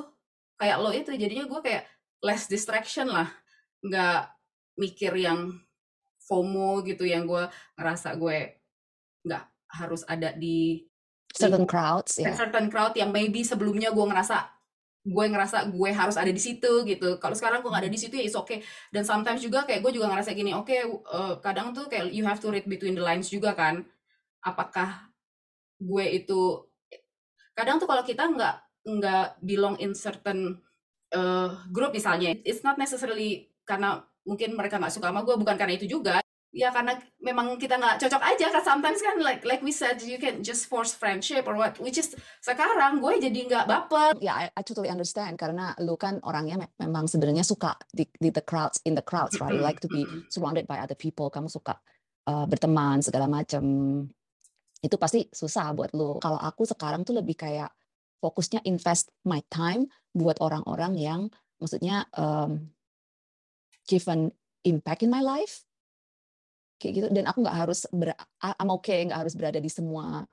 kayak 0.59 0.77
lo 0.83 0.91
itu 0.91 1.15
jadinya 1.15 1.47
gue 1.47 1.61
kayak 1.63 1.87
less 2.27 2.51
distraction 2.51 3.07
lah 3.07 3.31
nggak 3.87 4.35
mikir 4.83 5.15
yang 5.15 5.55
FOMO 6.27 6.83
gitu 6.83 7.07
yang 7.07 7.23
gue 7.23 7.47
ngerasa 7.79 8.19
gue 8.19 8.59
nggak 9.23 9.45
harus 9.79 10.03
ada 10.11 10.35
di 10.35 10.83
certain 11.31 11.71
crowds 11.71 12.19
ya 12.19 12.33
yeah. 12.33 12.35
certain 12.35 12.67
crowd 12.67 12.99
yang 12.99 13.15
maybe 13.15 13.47
sebelumnya 13.47 13.95
gue 13.95 14.03
ngerasa 14.03 14.56
gue 15.07 15.25
ngerasa 15.31 15.71
gue 15.71 15.91
harus 15.95 16.19
ada 16.19 16.29
di 16.35 16.43
situ 16.43 16.83
gitu. 16.83 17.23
Kalau 17.23 17.39
sekarang 17.39 17.63
gue 17.63 17.71
gak 17.71 17.87
ada 17.87 17.93
di 17.93 18.01
situ 18.01 18.19
ya 18.19 18.27
is 18.27 18.35
oke 18.35 18.51
okay. 18.51 18.59
dan 18.91 19.07
sometimes 19.07 19.39
juga 19.39 19.63
kayak 19.63 19.87
gue 19.87 19.95
juga 19.95 20.11
ngerasa 20.11 20.35
gini 20.35 20.51
oke 20.51 20.67
okay, 20.67 20.83
uh, 20.87 21.39
kadang 21.39 21.71
tuh 21.71 21.87
kayak 21.87 22.11
you 22.11 22.27
have 22.27 22.43
to 22.43 22.51
read 22.51 22.67
between 22.67 22.99
the 22.99 23.05
lines 23.05 23.31
juga 23.31 23.55
kan. 23.55 23.87
Apakah 24.43 25.15
gue 25.79 26.05
itu 26.11 26.67
kadang 27.55 27.79
tuh 27.79 27.89
kalau 27.89 28.03
kita 28.03 28.27
nggak 28.27 28.57
nggak 28.87 29.27
belong 29.43 29.79
in 29.79 29.95
certain 29.95 30.59
uh, 31.15 31.51
group 31.71 31.95
misalnya 31.95 32.35
it's 32.43 32.63
not 32.67 32.77
necessarily 32.77 33.51
karena 33.67 34.03
mungkin 34.27 34.59
mereka 34.59 34.79
nggak 34.79 34.95
suka 34.95 35.11
sama 35.11 35.23
gue 35.23 35.35
bukan 35.39 35.55
karena 35.55 35.75
itu 35.79 35.87
juga 35.87 36.19
ya 36.57 36.73
karena 36.73 36.97
memang 37.21 37.61
kita 37.61 37.77
nggak 37.77 38.01
cocok 38.01 38.23
aja 38.25 38.49
kan 38.49 38.65
sometimes 38.65 39.05
kan 39.05 39.21
like 39.21 39.45
like 39.45 39.61
we 39.61 39.69
said 39.69 40.01
you 40.01 40.17
can 40.17 40.41
just 40.41 40.73
force 40.73 40.97
friendship 40.97 41.45
or 41.45 41.53
what 41.53 41.77
which 41.77 42.01
is 42.01 42.17
sekarang 42.41 43.05
gue 43.05 43.21
jadi 43.21 43.45
nggak 43.45 43.69
baper. 43.69 44.17
Ya 44.17 44.33
yeah, 44.33 44.37
I, 44.41 44.45
I 44.57 44.63
totally 44.65 44.89
understand 44.89 45.37
karena 45.37 45.77
lu 45.85 46.01
kan 46.01 46.17
orangnya 46.25 46.57
me 46.57 46.67
memang 46.81 47.05
sebenarnya 47.13 47.45
suka 47.45 47.77
di, 47.93 48.09
di 48.17 48.33
the 48.33 48.41
crowds 48.41 48.81
in 48.89 48.97
the 48.97 49.05
crowds 49.05 49.37
right? 49.37 49.53
You 49.53 49.61
like 49.61 49.85
to 49.85 49.91
be 49.93 50.09
surrounded 50.33 50.65
by 50.65 50.81
other 50.81 50.97
people 50.97 51.29
kamu 51.29 51.53
suka 51.53 51.77
uh, 52.25 52.49
berteman 52.49 53.05
segala 53.05 53.29
macam 53.29 53.63
itu 54.81 54.97
pasti 54.97 55.29
susah 55.29 55.77
buat 55.77 55.93
lu. 55.93 56.17
Kalau 56.25 56.41
aku 56.41 56.65
sekarang 56.65 57.05
tuh 57.05 57.21
lebih 57.21 57.37
kayak 57.37 57.69
fokusnya 58.25 58.65
invest 58.65 59.13
my 59.29 59.45
time 59.53 59.93
buat 60.17 60.41
orang-orang 60.41 60.97
yang 60.97 61.21
maksudnya 61.61 62.09
um, 62.17 62.73
give 63.85 64.09
an 64.09 64.33
impact 64.65 65.05
in 65.05 65.13
my 65.13 65.21
life 65.21 65.69
kayak 66.77 66.93
gitu. 67.03 67.07
Dan 67.13 67.25
aku 67.29 67.45
nggak 67.45 67.57
harus 67.57 67.89
ber, 67.91 68.13
I'm 68.41 68.71
okay 68.81 69.05
nggak 69.09 69.21
harus 69.27 69.35
berada 69.35 69.59
di 69.61 69.71
semua 69.73 70.25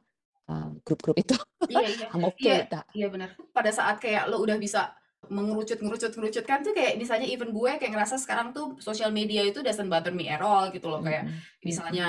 uh, 0.47 0.69
grup-grup 0.83 1.17
uh, 1.17 1.23
itu. 1.23 1.37
Iya 1.71 1.87
iya. 1.87 2.07
I'm 2.13 2.23
okay 2.27 2.67
iya, 2.67 2.81
iya 2.95 3.07
benar. 3.07 3.35
Pada 3.51 3.71
saat 3.71 3.99
kayak 3.99 4.27
lo 4.27 4.43
udah 4.43 4.59
bisa 4.59 4.91
mengerucut 5.31 5.79
ngerucut 5.79 6.11
ngerucut 6.19 6.43
kan 6.43 6.59
tuh 6.59 6.75
kayak 6.75 6.99
misalnya 6.99 7.23
even 7.31 7.55
gue 7.55 7.71
kayak 7.79 7.95
ngerasa 7.95 8.19
sekarang 8.19 8.51
tuh 8.51 8.75
sosial 8.83 9.07
media 9.07 9.39
itu 9.39 9.63
doesn't 9.63 9.87
bother 9.87 10.11
me 10.11 10.27
at 10.27 10.43
all 10.43 10.67
gitu 10.71 10.91
loh. 10.91 10.99
Kayak 10.99 11.31
mm-hmm. 11.31 11.63
misalnya 11.63 12.07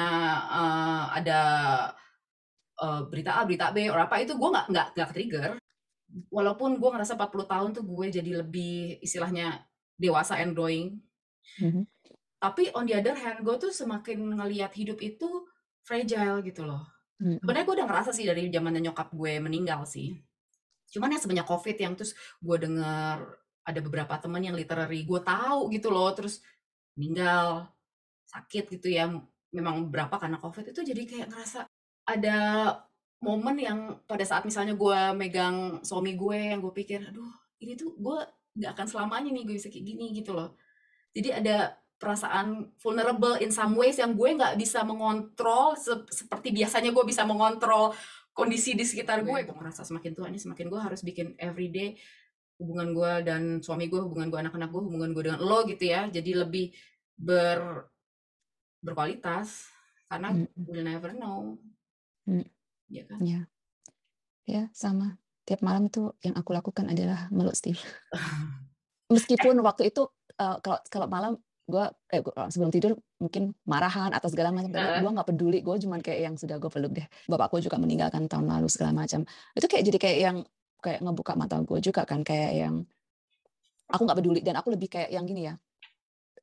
uh, 0.50 1.04
ada 1.14 1.40
uh, 2.82 3.06
berita 3.06 3.38
A 3.38 3.46
berita 3.46 3.70
B 3.70 3.86
atau 3.86 4.02
apa 4.02 4.18
itu 4.18 4.34
gue 4.34 4.48
nggak 4.50 4.66
nggak 4.66 4.88
nggak 4.98 5.08
trigger 5.14 5.50
walaupun 6.30 6.78
gue 6.78 6.90
ngerasa 6.90 7.18
40 7.18 7.50
tahun 7.50 7.68
tuh 7.74 7.84
gue 7.86 8.06
jadi 8.10 8.30
lebih 8.42 8.98
istilahnya 8.98 9.62
dewasa 9.94 10.42
and 10.42 10.58
growing. 10.58 10.98
Mm-hmm 11.62 11.93
tapi 12.44 12.68
on 12.76 12.84
the 12.84 12.92
other 12.92 13.16
hand 13.16 13.40
gue 13.40 13.56
tuh 13.56 13.72
semakin 13.72 14.36
ngelihat 14.36 14.68
hidup 14.76 15.00
itu 15.00 15.48
fragile 15.80 16.44
gitu 16.44 16.68
loh. 16.68 16.84
Hmm. 17.16 17.40
sebenarnya 17.40 17.64
gue 17.64 17.76
udah 17.80 17.88
ngerasa 17.88 18.10
sih 18.12 18.28
dari 18.28 18.52
zaman 18.52 18.76
nyokap 18.84 19.08
gue 19.16 19.40
meninggal 19.40 19.88
sih. 19.88 20.12
Cuman 20.92 21.16
ya 21.16 21.18
sebanyak 21.24 21.48
covid 21.48 21.76
yang 21.80 21.96
terus 21.96 22.12
gue 22.44 22.56
denger 22.60 23.16
ada 23.64 23.80
beberapa 23.80 24.12
teman 24.20 24.44
yang 24.44 24.52
literary 24.52 25.08
gue 25.08 25.20
tahu 25.24 25.72
gitu 25.72 25.88
loh 25.88 26.12
terus 26.12 26.44
meninggal 27.00 27.72
sakit 28.28 28.76
gitu 28.76 28.92
ya. 28.92 29.08
Memang 29.48 29.88
berapa 29.88 30.12
karena 30.20 30.36
covid 30.36 30.68
itu 30.68 30.84
jadi 30.84 31.00
kayak 31.08 31.32
ngerasa 31.32 31.64
ada 32.04 32.38
momen 33.24 33.56
yang 33.56 33.80
pada 34.04 34.28
saat 34.28 34.44
misalnya 34.44 34.76
gue 34.76 35.00
megang 35.16 35.80
suami 35.80 36.12
gue 36.12 36.52
yang 36.52 36.60
gue 36.60 36.74
pikir 36.76 37.08
aduh 37.08 37.32
ini 37.64 37.72
tuh 37.72 37.96
gue 37.96 38.20
nggak 38.60 38.76
akan 38.76 38.84
selamanya 38.84 39.32
nih 39.32 39.48
gue 39.48 39.54
bisa 39.56 39.72
kayak 39.72 39.86
gini 39.88 40.12
gitu 40.12 40.36
loh. 40.36 40.52
Jadi 41.16 41.30
ada 41.30 41.72
perasaan 41.98 42.74
vulnerable 42.82 43.38
in 43.38 43.54
some 43.54 43.78
ways 43.78 43.96
yang 43.96 44.12
gue 44.18 44.34
nggak 44.34 44.58
bisa 44.58 44.82
mengontrol 44.82 45.78
se 45.78 45.94
seperti 46.10 46.50
biasanya 46.52 46.90
gue 46.90 47.04
bisa 47.06 47.22
mengontrol 47.24 47.94
kondisi 48.34 48.74
di 48.74 48.82
sekitar 48.82 49.22
gue. 49.22 49.46
Gue 49.46 49.56
merasa 49.56 49.86
semakin 49.86 50.12
tua 50.12 50.26
ini 50.28 50.42
semakin 50.42 50.66
gue 50.68 50.80
harus 50.82 51.00
bikin 51.06 51.38
everyday 51.38 51.94
hubungan 52.58 52.94
gue 52.94 53.12
dan 53.26 53.42
suami 53.62 53.86
gue 53.86 54.02
hubungan 54.02 54.30
gue 54.30 54.38
anak-anak 54.42 54.70
gue 54.70 54.82
hubungan 54.82 55.10
gue 55.14 55.22
dengan 55.30 55.40
lo 55.40 55.62
gitu 55.64 55.84
ya. 55.86 56.10
Jadi 56.10 56.30
lebih 56.34 56.74
ber 57.14 57.88
berkualitas 58.84 59.70
karena 60.10 60.34
mm. 60.34 60.66
we'll 60.66 60.84
never 60.84 61.14
know. 61.14 61.56
Mm. 62.26 62.44
ya 62.90 63.02
kan? 63.06 63.18
Ya 63.22 63.40
ya 64.44 64.68
sama. 64.74 65.16
Tiap 65.44 65.60
malam 65.60 65.92
tuh 65.92 66.16
yang 66.24 66.34
aku 66.36 66.56
lakukan 66.56 66.88
adalah 66.88 67.28
meluk 67.28 67.54
Steve. 67.56 67.80
Meskipun 69.14 69.60
waktu 69.60 69.92
itu 69.92 70.08
uh, 70.40 70.58
kalau 70.60 70.80
kalau 70.88 71.06
malam 71.08 71.32
gue 71.64 71.84
eh, 72.12 72.20
gua, 72.20 72.52
sebelum 72.52 72.68
tidur 72.68 72.92
mungkin 73.16 73.56
marahan 73.64 74.12
atau 74.12 74.28
segala 74.28 74.52
macam 74.52 74.68
uh. 74.76 75.00
gue 75.00 75.10
nggak 75.16 75.28
peduli 75.32 75.58
gue 75.64 75.74
cuman 75.80 76.00
kayak 76.04 76.20
yang 76.20 76.34
sudah 76.36 76.60
gue 76.60 76.68
peluk 76.68 76.92
deh. 76.92 77.06
Bapakku 77.24 77.60
juga 77.64 77.80
meninggalkan 77.80 78.28
tahun 78.28 78.48
lalu 78.48 78.68
segala 78.68 78.92
macam. 78.92 79.24
Itu 79.56 79.66
kayak 79.68 79.84
jadi 79.88 79.98
kayak 79.98 80.18
yang 80.20 80.36
kayak 80.84 81.00
ngebuka 81.00 81.32
mata 81.32 81.56
gue 81.64 81.78
juga 81.80 82.04
kan 82.04 82.20
kayak 82.20 82.52
yang 82.52 82.74
aku 83.88 84.02
nggak 84.04 84.18
peduli 84.20 84.40
dan 84.44 84.60
aku 84.60 84.68
lebih 84.76 84.92
kayak 84.92 85.08
yang 85.08 85.24
gini 85.24 85.48
ya. 85.48 85.54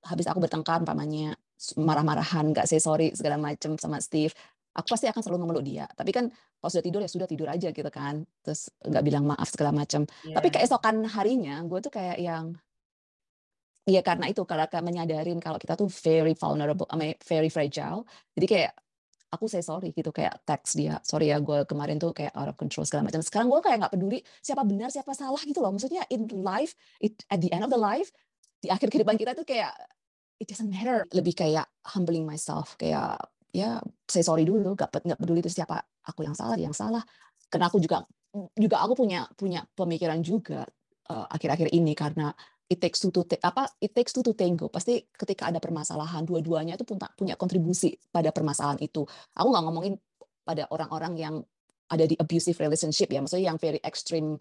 Habis 0.01 0.25
aku 0.25 0.41
bertengkar 0.41 0.81
pamannya 0.81 1.37
marah-marahan 1.77 2.49
nggak 2.49 2.65
say 2.65 2.81
sorry 2.81 3.13
segala 3.13 3.37
macam 3.37 3.77
sama 3.77 4.01
Steve 4.01 4.33
aku 4.71 4.87
pasti 4.95 5.05
akan 5.11 5.21
selalu 5.21 5.37
ngemeluk 5.45 5.63
dia. 5.67 5.85
Tapi 5.91 6.11
kan 6.15 6.25
kalau 6.31 6.71
sudah 6.71 6.85
tidur 6.85 7.01
ya 7.03 7.09
sudah 7.11 7.27
tidur 7.27 7.47
aja 7.51 7.69
gitu 7.73 7.89
kan 7.91 8.23
terus 8.41 8.71
nggak 8.81 9.03
bilang 9.03 9.23
maaf 9.27 9.49
segala 9.51 9.75
macam. 9.75 10.07
Yeah. 10.23 10.37
tapi 10.39 10.47
keesokan 10.53 11.05
harinya 11.09 11.61
gue 11.67 11.79
tuh 11.83 11.91
kayak 11.91 12.17
yang 12.21 12.55
Iya 13.89 14.05
karena 14.05 14.29
itu 14.29 14.45
karena 14.45 14.69
menyadarin 14.69 15.41
kalau 15.41 15.57
kita 15.57 15.73
tuh 15.73 15.89
very 15.89 16.37
vulnerable, 16.37 16.85
I 16.93 17.17
very 17.25 17.49
fragile. 17.49 18.05
Jadi 18.37 18.45
kayak 18.45 18.71
aku 19.33 19.47
say 19.49 19.63
sorry 19.65 19.89
gitu 19.95 20.13
kayak 20.13 20.43
teks 20.45 20.77
dia, 20.77 21.01
sorry 21.01 21.33
ya 21.33 21.41
gue 21.41 21.65
kemarin 21.65 21.97
tuh 21.97 22.13
kayak 22.13 22.35
out 22.37 22.51
of 22.51 22.55
control 22.61 22.85
segala 22.85 23.09
macam. 23.09 23.25
Sekarang 23.25 23.49
gue 23.49 23.57
kayak 23.63 23.77
nggak 23.81 23.93
peduli 23.97 24.19
siapa 24.43 24.61
benar 24.67 24.93
siapa 24.93 25.17
salah 25.17 25.41
gitu 25.41 25.63
loh. 25.63 25.73
Maksudnya 25.73 26.05
in 26.13 26.29
life, 26.29 26.77
it, 27.01 27.25
at 27.31 27.41
the 27.41 27.49
end 27.49 27.65
of 27.65 27.73
the 27.73 27.79
life, 27.79 28.13
di 28.61 28.69
akhir 28.69 28.93
kehidupan 28.93 29.17
kita 29.17 29.33
tuh 29.33 29.47
kayak 29.47 29.73
it 30.37 30.45
doesn't 30.45 30.69
matter. 30.69 31.09
Lebih 31.09 31.33
kayak 31.33 31.65
humbling 31.97 32.27
myself 32.27 32.77
kayak 32.77 33.17
ya 33.49 33.81
say 34.05 34.21
sorry 34.21 34.45
dulu, 34.45 34.77
gak, 34.77 34.93
nggak 34.93 35.17
peduli 35.17 35.41
itu 35.41 35.49
siapa 35.49 35.81
aku 36.05 36.21
yang 36.21 36.37
salah, 36.37 36.59
yang 36.59 36.75
salah. 36.75 37.01
Karena 37.49 37.65
aku 37.65 37.81
juga 37.81 38.05
juga 38.55 38.77
aku 38.85 38.93
punya 38.93 39.27
punya 39.33 39.65
pemikiran 39.75 40.21
juga 40.21 40.63
eh, 41.09 41.25
akhir-akhir 41.35 41.67
uh, 41.67 41.75
ini 41.75 41.91
karena 41.97 42.31
it 42.71 42.79
takes 42.79 43.03
two 43.03 43.11
to 43.11 43.27
apa 43.43 43.67
it 43.83 43.91
takes 43.91 44.15
two 44.15 44.23
to 44.23 44.31
tango. 44.31 44.71
Pasti 44.71 45.03
ketika 45.11 45.51
ada 45.51 45.59
permasalahan 45.59 46.23
dua-duanya 46.23 46.79
itu 46.79 46.87
punya 46.87 47.11
punya 47.11 47.35
kontribusi 47.35 47.99
pada 48.07 48.31
permasalahan 48.31 48.79
itu. 48.79 49.03
Aku 49.35 49.51
nggak 49.51 49.63
ngomongin 49.67 49.93
pada 50.47 50.71
orang-orang 50.71 51.13
yang 51.19 51.35
ada 51.91 52.07
di 52.07 52.15
abusive 52.15 52.55
relationship 52.55 53.11
ya 53.11 53.19
maksudnya 53.19 53.51
yang 53.51 53.59
very 53.59 53.83
extreme 53.83 54.39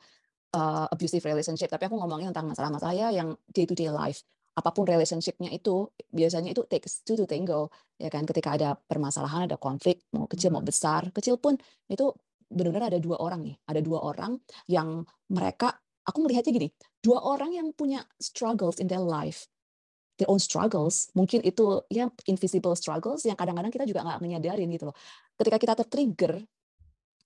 uh, 0.54 0.86
abusive 0.94 1.26
relationship. 1.26 1.66
Tapi 1.66 1.90
aku 1.90 1.98
ngomongin 1.98 2.30
tentang 2.30 2.54
masalah-masalah 2.54 2.94
ya 2.94 3.08
yang 3.10 3.34
day 3.50 3.66
to 3.66 3.74
day 3.74 3.90
life. 3.90 4.22
Apa 4.54 4.70
pun 4.70 4.86
relationshipnya 4.86 5.50
itu 5.50 5.90
biasanya 6.14 6.54
itu 6.54 6.62
takes 6.70 7.02
two 7.02 7.18
to 7.18 7.26
tango 7.26 7.74
ya 7.98 8.06
kan? 8.06 8.22
Ketika 8.22 8.54
ada 8.54 8.78
permasalahan 8.78 9.50
ada 9.50 9.58
konflik 9.58 10.06
mau 10.14 10.30
kecil 10.30 10.54
mau 10.54 10.62
besar 10.62 11.10
kecil 11.10 11.42
pun 11.42 11.58
itu 11.90 12.14
benar-benar 12.46 12.94
ada 12.94 13.02
dua 13.02 13.18
orang 13.18 13.42
nih. 13.42 13.56
Ada 13.66 13.80
dua 13.82 13.98
orang 14.06 14.38
yang 14.70 15.02
mereka 15.34 15.74
aku 16.10 16.26
melihatnya 16.26 16.50
gini, 16.50 16.68
dua 16.98 17.22
orang 17.22 17.54
yang 17.54 17.70
punya 17.70 18.02
struggles 18.18 18.82
in 18.82 18.90
their 18.90 19.02
life, 19.02 19.46
their 20.18 20.26
own 20.26 20.42
struggles, 20.42 21.08
mungkin 21.14 21.40
itu 21.46 21.86
ya 21.88 22.10
invisible 22.26 22.74
struggles 22.74 23.22
yang 23.22 23.38
kadang-kadang 23.38 23.70
kita 23.70 23.86
juga 23.86 24.02
nggak 24.02 24.20
menyadarin 24.20 24.68
gitu 24.74 24.90
loh. 24.90 24.96
Ketika 25.38 25.56
kita 25.56 25.74
tertrigger, 25.78 26.42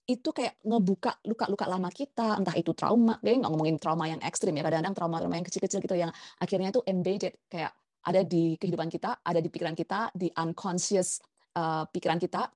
itu 0.05 0.37
kayak 0.37 0.61
ngebuka 0.61 1.17
luka-luka 1.25 1.65
lama 1.65 1.89
kita, 1.89 2.37
entah 2.37 2.53
itu 2.61 2.77
trauma, 2.77 3.17
kayak 3.25 3.41
nggak 3.41 3.53
ngomongin 3.57 3.77
trauma 3.81 4.05
yang 4.05 4.21
ekstrim 4.21 4.53
ya, 4.53 4.61
kadang-kadang 4.61 4.93
trauma-trauma 4.93 5.41
yang 5.41 5.47
kecil-kecil 5.49 5.81
gitu 5.81 5.97
yang 5.97 6.13
akhirnya 6.37 6.69
itu 6.69 6.85
embedded 6.85 7.33
kayak 7.49 7.73
ada 8.05 8.21
di 8.21 8.61
kehidupan 8.61 8.93
kita, 8.93 9.25
ada 9.25 9.41
di 9.41 9.49
pikiran 9.49 9.73
kita, 9.73 10.13
di 10.13 10.29
unconscious 10.37 11.25
uh, 11.57 11.89
pikiran 11.89 12.21
kita. 12.21 12.53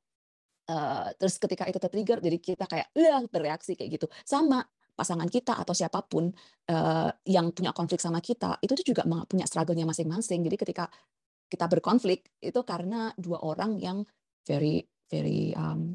Uh, 0.69 1.09
terus 1.17 1.41
ketika 1.41 1.65
itu 1.65 1.81
tertrigger, 1.81 2.21
jadi 2.21 2.37
kita 2.37 2.69
kayak, 2.69 2.93
ya 2.93 3.25
bereaksi 3.33 3.73
kayak 3.73 3.97
gitu. 3.97 4.07
Sama 4.29 4.61
pasangan 4.99 5.31
kita 5.31 5.55
atau 5.55 5.71
siapa 5.71 6.03
pun 6.03 6.27
uh, 6.75 7.11
yang 7.23 7.55
punya 7.55 7.71
konflik 7.71 8.03
sama 8.03 8.19
kita 8.19 8.59
itu 8.59 8.75
juga 8.83 9.07
punya 9.31 9.47
struggle-nya 9.47 9.87
masing-masing. 9.87 10.43
Jadi 10.43 10.57
ketika 10.59 10.91
kita 11.47 11.71
berkonflik 11.71 12.27
itu 12.43 12.61
karena 12.67 13.15
dua 13.15 13.39
orang 13.47 13.79
yang 13.79 14.03
very 14.43 14.83
very 15.07 15.55
um, 15.55 15.95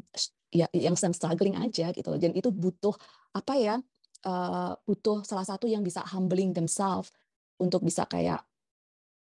ya 0.50 0.72
yang 0.72 0.95
sedang 0.95 1.12
struggling 1.12 1.60
aja 1.60 1.91
gitu 1.91 2.07
loh. 2.07 2.19
Dan 2.22 2.31
itu 2.31 2.48
butuh 2.48 2.95
apa 3.36 3.53
ya? 3.60 3.75
Uh, 4.24 4.72
butuh 4.88 5.19
salah 5.27 5.43
satu 5.43 5.67
yang 5.67 5.83
bisa 5.83 6.00
humbling 6.00 6.55
themselves 6.55 7.12
untuk 7.60 7.83
bisa 7.83 8.07
kayak 8.07 8.39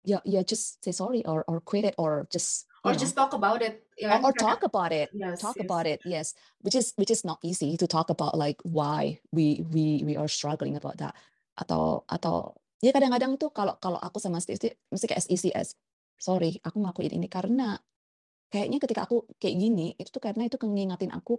ya 0.04 0.18
ya 0.24 0.42
just 0.42 0.82
say 0.84 0.92
sorry 0.94 1.24
or 1.26 1.42
or 1.46 1.60
quit 1.60 1.84
it 1.84 1.94
or 1.98 2.26
just 2.30 2.66
or 2.86 2.92
know, 2.92 2.98
just 2.98 3.18
talk 3.18 3.34
about 3.34 3.62
it 3.62 3.82
yeah, 3.98 4.22
or, 4.22 4.30
or 4.30 4.32
talk 4.32 4.62
about 4.62 4.94
it 4.94 5.10
yes, 5.10 5.42
talk 5.42 5.58
yes. 5.58 5.64
about 5.64 5.86
it 5.86 5.98
yes. 6.06 6.34
Which 6.62 6.74
is 6.74 6.94
which 6.94 7.10
is 7.10 7.26
not 7.26 7.38
easy 7.42 7.76
to 7.76 7.86
talk 7.86 8.10
about 8.10 8.38
like 8.38 8.62
why 8.62 9.18
we 9.34 9.66
we 9.70 10.06
we 10.06 10.14
are 10.14 10.30
struggling 10.30 10.78
about 10.78 10.98
that. 11.02 11.14
Atau 11.58 12.06
atau 12.06 12.54
ya 12.78 12.94
kadang-kadang 12.94 13.34
tuh 13.38 13.50
kalau 13.50 13.74
kalau 13.82 13.98
aku 13.98 14.22
sama 14.22 14.38
Steve 14.38 14.78
mesti 14.90 15.06
kayak 15.10 15.22
SECS 15.26 15.74
sorry 16.18 16.58
aku 16.62 16.82
ngakuin 16.82 17.14
ini 17.14 17.30
karena 17.30 17.78
kayaknya 18.50 18.78
ketika 18.82 19.06
aku 19.06 19.26
kayak 19.38 19.56
gini 19.58 19.94
itu 19.98 20.10
tuh 20.10 20.22
karena 20.22 20.46
itu 20.46 20.58
ngingatin 20.58 21.14
aku 21.14 21.38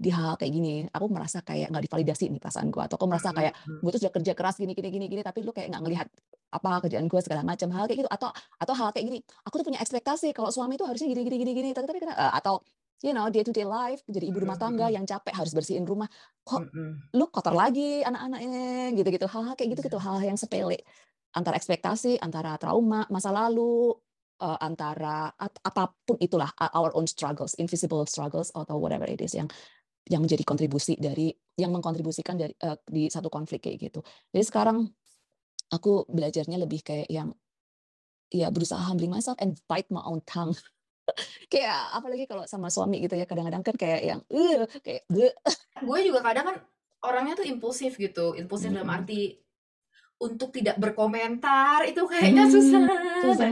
di 0.00 0.08
hal 0.08 0.40
kayak 0.40 0.52
gini 0.56 0.88
aku 0.88 1.12
merasa 1.12 1.44
kayak 1.44 1.68
nggak 1.68 1.84
divalidasi 1.84 2.32
nih 2.32 2.40
perasaan 2.40 2.72
gue 2.72 2.80
atau 2.80 2.96
aku 2.96 3.04
merasa 3.04 3.36
kayak 3.36 3.52
gue 3.68 3.90
tuh 3.92 4.00
sudah 4.00 4.14
kerja 4.16 4.32
keras 4.32 4.56
gini 4.56 4.72
gini 4.72 4.88
gini 4.88 5.06
gini 5.12 5.20
tapi 5.20 5.44
lu 5.44 5.52
kayak 5.52 5.68
nggak 5.68 5.82
ngelihat 5.84 6.08
apa 6.56 6.70
kerjaan 6.88 7.04
gue 7.04 7.20
segala 7.20 7.44
macam 7.44 7.68
hal 7.76 7.84
kayak 7.84 8.08
gitu 8.08 8.10
atau 8.10 8.32
atau 8.32 8.74
hal 8.80 8.88
kayak 8.96 9.06
gini 9.12 9.18
aku 9.44 9.60
tuh 9.60 9.66
punya 9.68 9.80
ekspektasi 9.84 10.32
kalau 10.32 10.48
suami 10.48 10.80
itu 10.80 10.88
harusnya 10.88 11.04
gini 11.12 11.20
gini 11.28 11.36
gini 11.44 11.52
gini 11.52 11.70
tapi 11.76 11.86
tapi 11.92 12.00
uh, 12.08 12.32
atau 12.32 12.64
you 13.04 13.12
know 13.12 13.28
day 13.28 13.44
to 13.44 13.52
day 13.52 13.68
life 13.68 14.00
jadi 14.08 14.24
ibu 14.32 14.40
rumah 14.40 14.56
tangga 14.56 14.88
yang 14.88 15.04
capek 15.04 15.36
harus 15.36 15.52
bersihin 15.52 15.84
rumah 15.84 16.08
kok 16.48 16.64
lu 17.12 17.28
kotor 17.28 17.52
lagi 17.52 18.00
anak-anaknya 18.00 18.96
gitu 18.96 19.08
gitu 19.12 19.26
hal-hal 19.28 19.52
kayak 19.52 19.76
gitu 19.76 19.80
gitu 19.84 19.98
iya. 20.00 20.04
hal-hal 20.08 20.24
yang 20.32 20.38
sepele 20.40 20.80
antara 21.36 21.60
ekspektasi 21.60 22.16
antara 22.24 22.56
trauma 22.56 23.04
masa 23.12 23.32
lalu 23.32 23.92
uh, 24.40 24.58
antara 24.60 25.32
apa 25.38 25.92
pun 26.04 26.16
itulah 26.20 26.50
our 26.72 26.90
own 26.96 27.04
struggles 27.04 27.52
invisible 27.60 28.04
struggles 28.08 28.48
atau 28.56 28.80
whatever 28.80 29.06
it 29.08 29.20
is 29.20 29.36
yang 29.36 29.46
yang 30.08 30.24
menjadi 30.24 30.42
kontribusi 30.46 30.96
dari 30.96 31.34
yang 31.60 31.74
mengkontribusikan 31.76 32.40
dari 32.40 32.54
uh, 32.64 32.78
di 32.88 33.12
satu 33.12 33.28
konflik 33.28 33.68
kayak 33.68 33.90
gitu. 33.90 34.00
Jadi 34.32 34.44
sekarang 34.46 34.88
aku 35.70 36.08
belajarnya 36.08 36.56
lebih 36.56 36.80
kayak 36.80 37.08
yang 37.12 37.36
ya 38.30 38.48
berusaha 38.48 38.80
humbling 38.80 39.12
myself 39.12 39.36
and 39.42 39.60
bite 39.68 39.90
my 39.92 40.00
own 40.02 40.24
tongue. 40.24 40.56
kayak 41.52 41.90
apalagi 41.90 42.24
kalau 42.30 42.46
sama 42.46 42.70
suami 42.70 43.02
gitu 43.02 43.18
ya 43.18 43.26
kadang-kadang 43.26 43.66
kan 43.66 43.74
kayak 43.74 44.00
yang 44.06 44.20
uh, 44.30 44.64
kayak 44.82 45.02
gue 45.86 45.98
juga 46.06 46.20
kadang 46.22 46.44
kan 46.54 46.56
orangnya 47.02 47.42
tuh 47.42 47.46
impulsif 47.48 47.98
gitu 47.98 48.38
impulsif 48.38 48.70
hmm. 48.70 48.78
dalam 48.78 48.90
arti 48.94 49.34
untuk 50.20 50.52
tidak 50.52 50.76
berkomentar 50.76 51.88
itu 51.88 52.04
kayaknya 52.04 52.44
hmm, 52.44 52.52
susah, 52.52 52.82
susah 53.24 53.48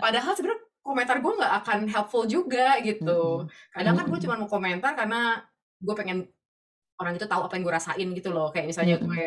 padahal 0.00 0.32
sebenarnya 0.32 0.62
komentar 0.82 1.16
gue 1.20 1.32
nggak 1.36 1.54
akan 1.62 1.78
helpful 1.86 2.24
juga 2.24 2.80
gitu 2.80 3.46
kadang 3.70 3.94
kan 3.94 4.06
gue 4.08 4.18
cuma 4.24 4.40
mau 4.40 4.48
komentar 4.50 4.96
karena 4.96 5.44
gue 5.82 5.94
pengen 5.98 6.18
orang 7.02 7.18
itu 7.18 7.26
tahu 7.26 7.42
apa 7.50 7.58
yang 7.58 7.64
gue 7.66 7.74
rasain 7.74 8.08
gitu 8.14 8.30
loh 8.30 8.54
kayak 8.54 8.70
misalnya 8.70 8.96
mm 8.96 9.02
-hmm. 9.02 9.10
gue 9.10 9.26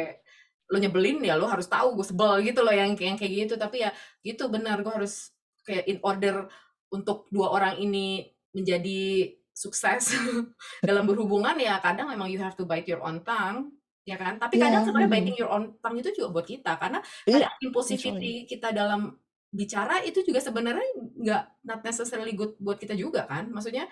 lo 0.65 0.77
nyebelin 0.81 1.21
ya 1.21 1.37
lo 1.37 1.45
harus 1.45 1.69
tahu 1.69 1.99
gue 1.99 2.05
sebel 2.07 2.41
gitu 2.41 2.65
loh 2.65 2.73
yang 2.73 2.97
yang 2.97 3.19
kayak 3.19 3.45
gitu 3.45 3.53
tapi 3.59 3.85
ya 3.85 3.93
gitu 4.25 4.49
benar 4.49 4.81
gue 4.81 4.89
harus 4.89 5.29
kayak 5.61 5.85
in 5.85 5.99
order 6.01 6.49
untuk 6.89 7.29
dua 7.29 7.53
orang 7.53 7.77
ini 7.77 8.33
menjadi 8.55 9.29
sukses 9.51 10.15
dalam 10.87 11.05
berhubungan 11.05 11.53
ya 11.59 11.77
kadang 11.83 12.09
memang 12.09 12.31
you 12.31 12.41
have 12.41 12.57
to 12.57 12.65
bite 12.65 12.89
your 12.89 13.03
own 13.03 13.21
tongue 13.21 13.75
ya 14.05 14.17
kan 14.17 14.37
tapi 14.37 14.61
kadang 14.61 14.81
yeah. 14.81 14.85
sebenarnya 14.85 15.11
biting 15.11 15.37
your 15.37 15.49
own 15.49 15.73
tongue 15.81 15.97
itu 16.01 16.13
juga 16.13 16.29
buat 16.29 16.45
kita 16.45 16.77
karena 16.77 16.99
yeah. 17.25 17.49
impulsivity 17.61 18.45
kita 18.45 18.69
dalam 18.69 19.17
bicara 19.49 20.03
itu 20.05 20.21
juga 20.21 20.43
sebenarnya 20.43 20.85
nggak 21.15 21.43
not 21.65 21.81
necessarily 21.81 22.35
good 22.37 22.53
buat 22.61 22.77
kita 22.77 22.93
juga 22.93 23.25
kan 23.25 23.49
maksudnya 23.49 23.89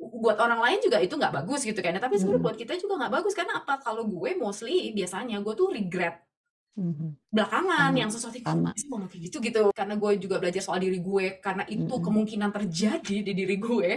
buat 0.00 0.40
orang 0.40 0.64
lain 0.64 0.78
juga 0.80 0.96
itu 0.96 1.12
nggak 1.12 1.44
bagus 1.44 1.60
gitu 1.60 1.76
kan 1.84 1.92
tapi 2.00 2.16
sebenarnya 2.16 2.40
hmm. 2.40 2.48
buat 2.48 2.56
kita 2.56 2.72
juga 2.80 3.04
nggak 3.04 3.12
bagus 3.20 3.32
karena 3.36 3.60
apa 3.60 3.84
kalau 3.84 4.08
gue 4.08 4.32
mostly 4.40 4.96
biasanya 4.96 5.44
gue 5.44 5.52
tuh 5.52 5.68
regret 5.68 6.24
mm-hmm. 6.80 7.10
belakangan 7.28 7.92
sama, 7.92 8.00
yang 8.00 8.10
sesuatu 8.10 8.36
yang 8.40 8.64
mau 8.64 9.06
kayak 9.06 9.22
gitu 9.28 9.36
gitu 9.44 9.62
karena 9.76 9.94
gue 10.00 10.10
juga 10.16 10.36
belajar 10.40 10.62
soal 10.64 10.80
diri 10.80 10.98
gue 10.98 11.40
karena 11.42 11.64
itu 11.68 11.84
mm-hmm. 11.84 12.04
kemungkinan 12.04 12.50
terjadi 12.50 13.16
di 13.20 13.32
diri 13.36 13.56
gue 13.60 13.90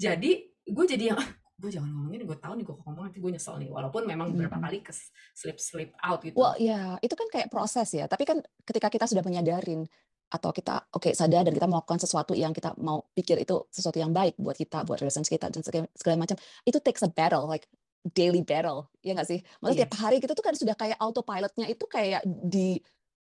jadi 0.00 0.30
gue 0.62 0.84
jadi 0.86 1.04
yang 1.14 1.20
gue 1.62 1.70
jangan 1.70 1.90
ngomongin 1.94 2.26
gue 2.26 2.38
tahu 2.42 2.52
nih 2.58 2.64
gue 2.66 2.74
ngomong 2.74 3.04
nanti 3.06 3.18
gue 3.22 3.30
nyesel 3.30 3.56
nih 3.60 3.70
walaupun 3.70 4.02
memang 4.08 4.34
beberapa 4.34 4.58
mm-hmm. 4.58 4.72
kali 4.72 4.78
ke 4.82 4.92
slip 5.36 5.58
slip 5.62 5.90
out 6.02 6.18
gitu. 6.24 6.34
Well 6.34 6.58
ya 6.58 6.98
itu 6.98 7.14
kan 7.14 7.28
kayak 7.30 7.48
proses 7.52 7.88
ya 7.94 8.10
tapi 8.10 8.26
kan 8.26 8.42
ketika 8.66 8.88
kita 8.90 9.06
sudah 9.06 9.22
menyadarin 9.22 9.86
atau 10.32 10.48
kita 10.48 10.88
oke 10.96 11.04
okay, 11.04 11.12
sadar 11.12 11.44
dan 11.44 11.52
kita 11.52 11.68
melakukan 11.68 12.00
sesuatu 12.00 12.32
yang 12.32 12.56
kita 12.56 12.72
mau 12.80 13.04
pikir 13.12 13.44
itu 13.44 13.68
sesuatu 13.68 14.00
yang 14.00 14.16
baik 14.16 14.40
buat 14.40 14.56
kita 14.56 14.88
buat 14.88 14.96
relationship 15.04 15.36
kita 15.36 15.52
dan 15.52 15.60
segala, 15.60 15.84
segala 15.92 16.16
macam. 16.24 16.36
Itu 16.64 16.80
takes 16.80 17.04
a 17.04 17.10
battle 17.12 17.44
like 17.44 17.68
daily 18.16 18.40
battle 18.40 18.88
ya 19.04 19.12
nggak 19.12 19.28
sih? 19.28 19.44
Maksudnya 19.60 19.76
yes. 19.76 19.82
tiap 19.84 19.94
hari 20.00 20.16
kita 20.24 20.32
tuh 20.32 20.44
kan 20.44 20.54
sudah 20.56 20.74
kayak 20.74 20.96
autopilotnya 20.96 21.66
itu 21.68 21.84
kayak 21.84 22.24
di 22.24 22.80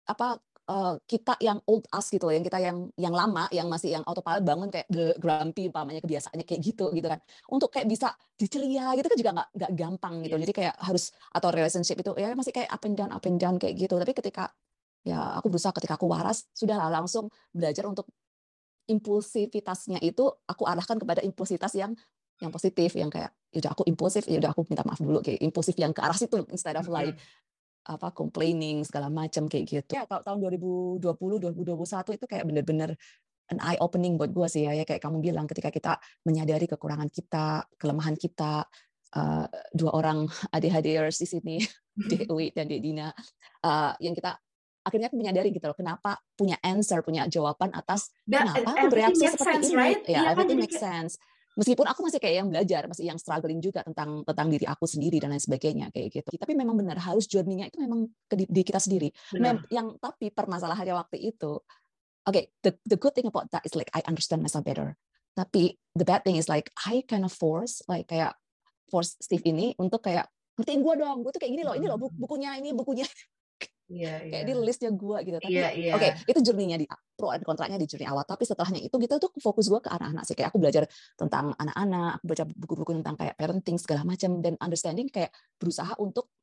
apa 0.07 0.39
uh, 0.69 0.95
kita 1.05 1.37
yang 1.41 1.61
old 1.69 1.85
us 1.93 2.09
gitu 2.09 2.25
loh 2.25 2.33
yang 2.33 2.45
kita 2.45 2.57
yang 2.57 2.89
yang 2.97 3.13
lama 3.13 3.45
yang 3.53 3.69
masih 3.69 3.93
yang 3.93 4.03
autopilot 4.05 4.41
bangun 4.41 4.69
kayak 4.73 4.87
the 4.89 5.13
grumpy 5.21 5.69
umpamanya 5.69 6.01
kebiasaannya 6.01 6.45
kayak 6.47 6.61
gitu 6.63 6.89
gitu 6.95 7.07
kan. 7.11 7.19
Untuk 7.51 7.69
kayak 7.69 7.91
bisa 7.91 8.13
diceria 8.39 8.95
gitu 8.97 9.07
kan 9.11 9.17
juga 9.17 9.31
nggak 9.41 9.49
nggak 9.51 9.71
gampang 9.77 10.15
gitu. 10.25 10.35
Yes. 10.39 10.43
jadi 10.47 10.53
kayak 10.55 10.75
harus 10.81 11.03
atau 11.31 11.49
relationship 11.53 11.97
itu 12.01 12.11
ya 12.17 12.33
masih 12.33 12.53
kayak 12.55 12.69
up 12.71 12.83
and 12.87 12.95
down 12.97 13.11
up 13.13 13.23
and 13.27 13.37
down 13.37 13.55
kayak 13.61 13.75
gitu. 13.77 13.95
Tapi 13.99 14.13
ketika 14.15 14.49
ya 15.05 15.37
aku 15.37 15.53
berusaha 15.53 15.71
ketika 15.77 15.95
aku 15.95 16.09
waras 16.09 16.49
sudah 16.57 16.89
langsung 16.89 17.29
belajar 17.53 17.85
untuk 17.85 18.09
impulsivitasnya 18.89 20.01
itu 20.01 20.25
aku 20.49 20.65
arahkan 20.65 20.97
kepada 20.97 21.21
impulsivitas 21.21 21.73
yang 21.77 21.93
yang 22.41 22.51
positif 22.51 22.91
yang 22.97 23.07
kayak 23.07 23.31
ya 23.53 23.63
udah 23.63 23.71
aku 23.71 23.83
impulsif 23.87 24.27
ya 24.27 24.41
udah 24.41 24.51
aku 24.51 24.67
minta 24.67 24.83
maaf 24.83 24.99
dulu 24.99 25.23
kayak 25.23 25.39
impulsif 25.39 25.77
yang 25.79 25.95
ke 25.95 26.01
arah 26.03 26.17
situ 26.17 26.43
instead 26.51 26.75
of 26.75 26.89
like 26.91 27.15
apa 27.85 28.09
complaining 28.11 28.81
segala 28.81 29.13
macam 29.13 29.45
kayak 29.45 29.65
gitu. 29.69 29.93
Ya 29.93 30.09
tahun 30.09 30.41
2020 30.41 31.05
2021 31.05 32.17
itu 32.17 32.25
kayak 32.25 32.43
bener-bener 32.49 32.97
an 33.53 33.61
eye 33.61 33.77
opening 33.77 34.17
buat 34.17 34.33
gue 34.33 34.47
sih 34.49 34.65
ya, 34.65 34.73
ya 34.73 34.83
kayak 34.89 35.05
kamu 35.05 35.21
bilang 35.21 35.45
ketika 35.45 35.69
kita 35.69 35.93
menyadari 36.25 36.65
kekurangan 36.65 37.13
kita 37.13 37.69
kelemahan 37.77 38.17
kita 38.17 38.65
uh, 39.13 39.45
dua 39.69 39.91
orang 39.93 40.25
adik-adikers 40.55 41.21
di 41.21 41.27
sini 41.29 41.55
Dewi 42.09 42.49
dan 42.51 42.67
Dina 42.67 43.13
uh, 43.61 43.93
yang 44.01 44.17
kita 44.17 44.33
akhirnya 44.85 45.09
aku 45.09 45.17
menyadari 45.17 45.49
gitu 45.49 45.65
loh 45.65 45.73
kenapa 45.73 46.21
punya 46.37 46.61
answer 46.61 47.01
punya 47.01 47.25
jawaban 47.25 47.73
atas 47.73 48.13
That, 48.29 48.45
kenapa 48.53 48.69
aku 48.77 48.85
bereaksi 48.93 49.25
seperti 49.25 49.65
sense, 49.65 49.69
ini? 49.73 49.75
right? 49.75 50.01
ya 50.05 50.13
yeah, 50.13 50.23
everything 50.31 50.61
makes 50.61 50.77
sense. 50.77 51.17
Meskipun 51.55 51.87
aku 51.87 52.03
masih 52.03 52.19
kayak 52.19 52.43
yang 52.43 52.47
belajar 52.51 52.83
masih 52.83 53.07
yang 53.07 53.15
struggling 53.15 53.63
juga 53.63 53.79
tentang 53.79 54.27
tentang 54.27 54.47
diri 54.51 54.67
aku 54.67 54.83
sendiri 54.83 55.23
dan 55.23 55.31
lain 55.31 55.39
sebagainya 55.39 55.87
kayak 55.87 56.11
gitu. 56.11 56.35
Tapi 56.35 56.51
memang 56.51 56.75
benar 56.75 56.99
harus 56.99 57.31
journey-nya 57.31 57.71
itu 57.71 57.79
memang 57.79 58.11
ke 58.27 58.35
di, 58.35 58.43
di 58.43 58.61
kita 58.61 58.75
sendiri. 58.75 59.07
Mem, 59.39 59.63
yang 59.71 59.95
tapi 59.95 60.35
permasalahannya 60.35 60.91
waktu 60.99 61.17
itu 61.31 61.55
oke 61.55 62.35
okay, 62.35 62.51
the 62.59 62.75
the 62.83 62.99
good 62.99 63.15
thing 63.15 63.31
about 63.31 63.47
that 63.55 63.63
is 63.63 63.71
like 63.71 63.87
I 63.95 64.03
understand 64.03 64.43
myself 64.43 64.67
better. 64.67 64.99
Tapi 65.31 65.79
the 65.95 66.03
bad 66.03 66.27
thing 66.27 66.35
is 66.35 66.51
like 66.51 66.75
I 66.83 67.07
kind 67.07 67.23
of 67.23 67.31
force 67.31 67.79
like 67.87 68.11
kayak 68.11 68.35
force 68.91 69.15
Steve 69.23 69.47
ini 69.47 69.79
untuk 69.79 70.03
kayak 70.03 70.27
ngertiin 70.59 70.81
gue 70.83 70.95
dong 70.99 71.17
gue 71.23 71.31
tuh 71.35 71.39
kayak 71.43 71.51
gini 71.51 71.63
loh 71.67 71.75
ini 71.75 71.85
loh 71.87 71.99
bukunya 71.99 72.55
ini 72.55 72.71
bukunya 72.71 73.03
Iya, 73.85 74.17
kayak 74.25 74.45
di 74.49 74.53
listnya 74.57 74.89
gue 74.89 75.17
gitu. 75.29 75.37
Tapi 75.37 75.53
iya, 75.53 75.69
iya. 75.77 75.91
oke 75.93 76.01
okay, 76.01 76.11
itu 76.25 76.39
journey-nya 76.41 76.77
di 76.81 76.89
pro 77.13 77.29
dan 77.29 77.45
kontranya 77.45 77.77
di 77.77 77.85
journey 77.85 78.09
awal. 78.09 78.25
Tapi 78.25 78.41
setelahnya 78.41 78.81
itu 78.81 78.95
kita 78.97 79.21
tuh 79.21 79.29
fokus 79.37 79.69
gue 79.69 79.77
ke 79.77 79.89
anak-anak 79.93 80.23
sih. 80.25 80.33
Kayak 80.33 80.49
aku 80.49 80.57
belajar 80.57 80.83
tentang 81.13 81.53
anak-anak, 81.53 82.17
aku 82.17 82.25
baca 82.25 82.43
buku-buku 82.49 82.91
tentang 82.97 83.15
kayak 83.21 83.35
parenting 83.37 83.77
segala 83.77 84.01
macam 84.01 84.41
dan 84.41 84.57
understanding 84.57 85.05
kayak 85.13 85.29
berusaha 85.61 85.93
untuk 86.01 86.33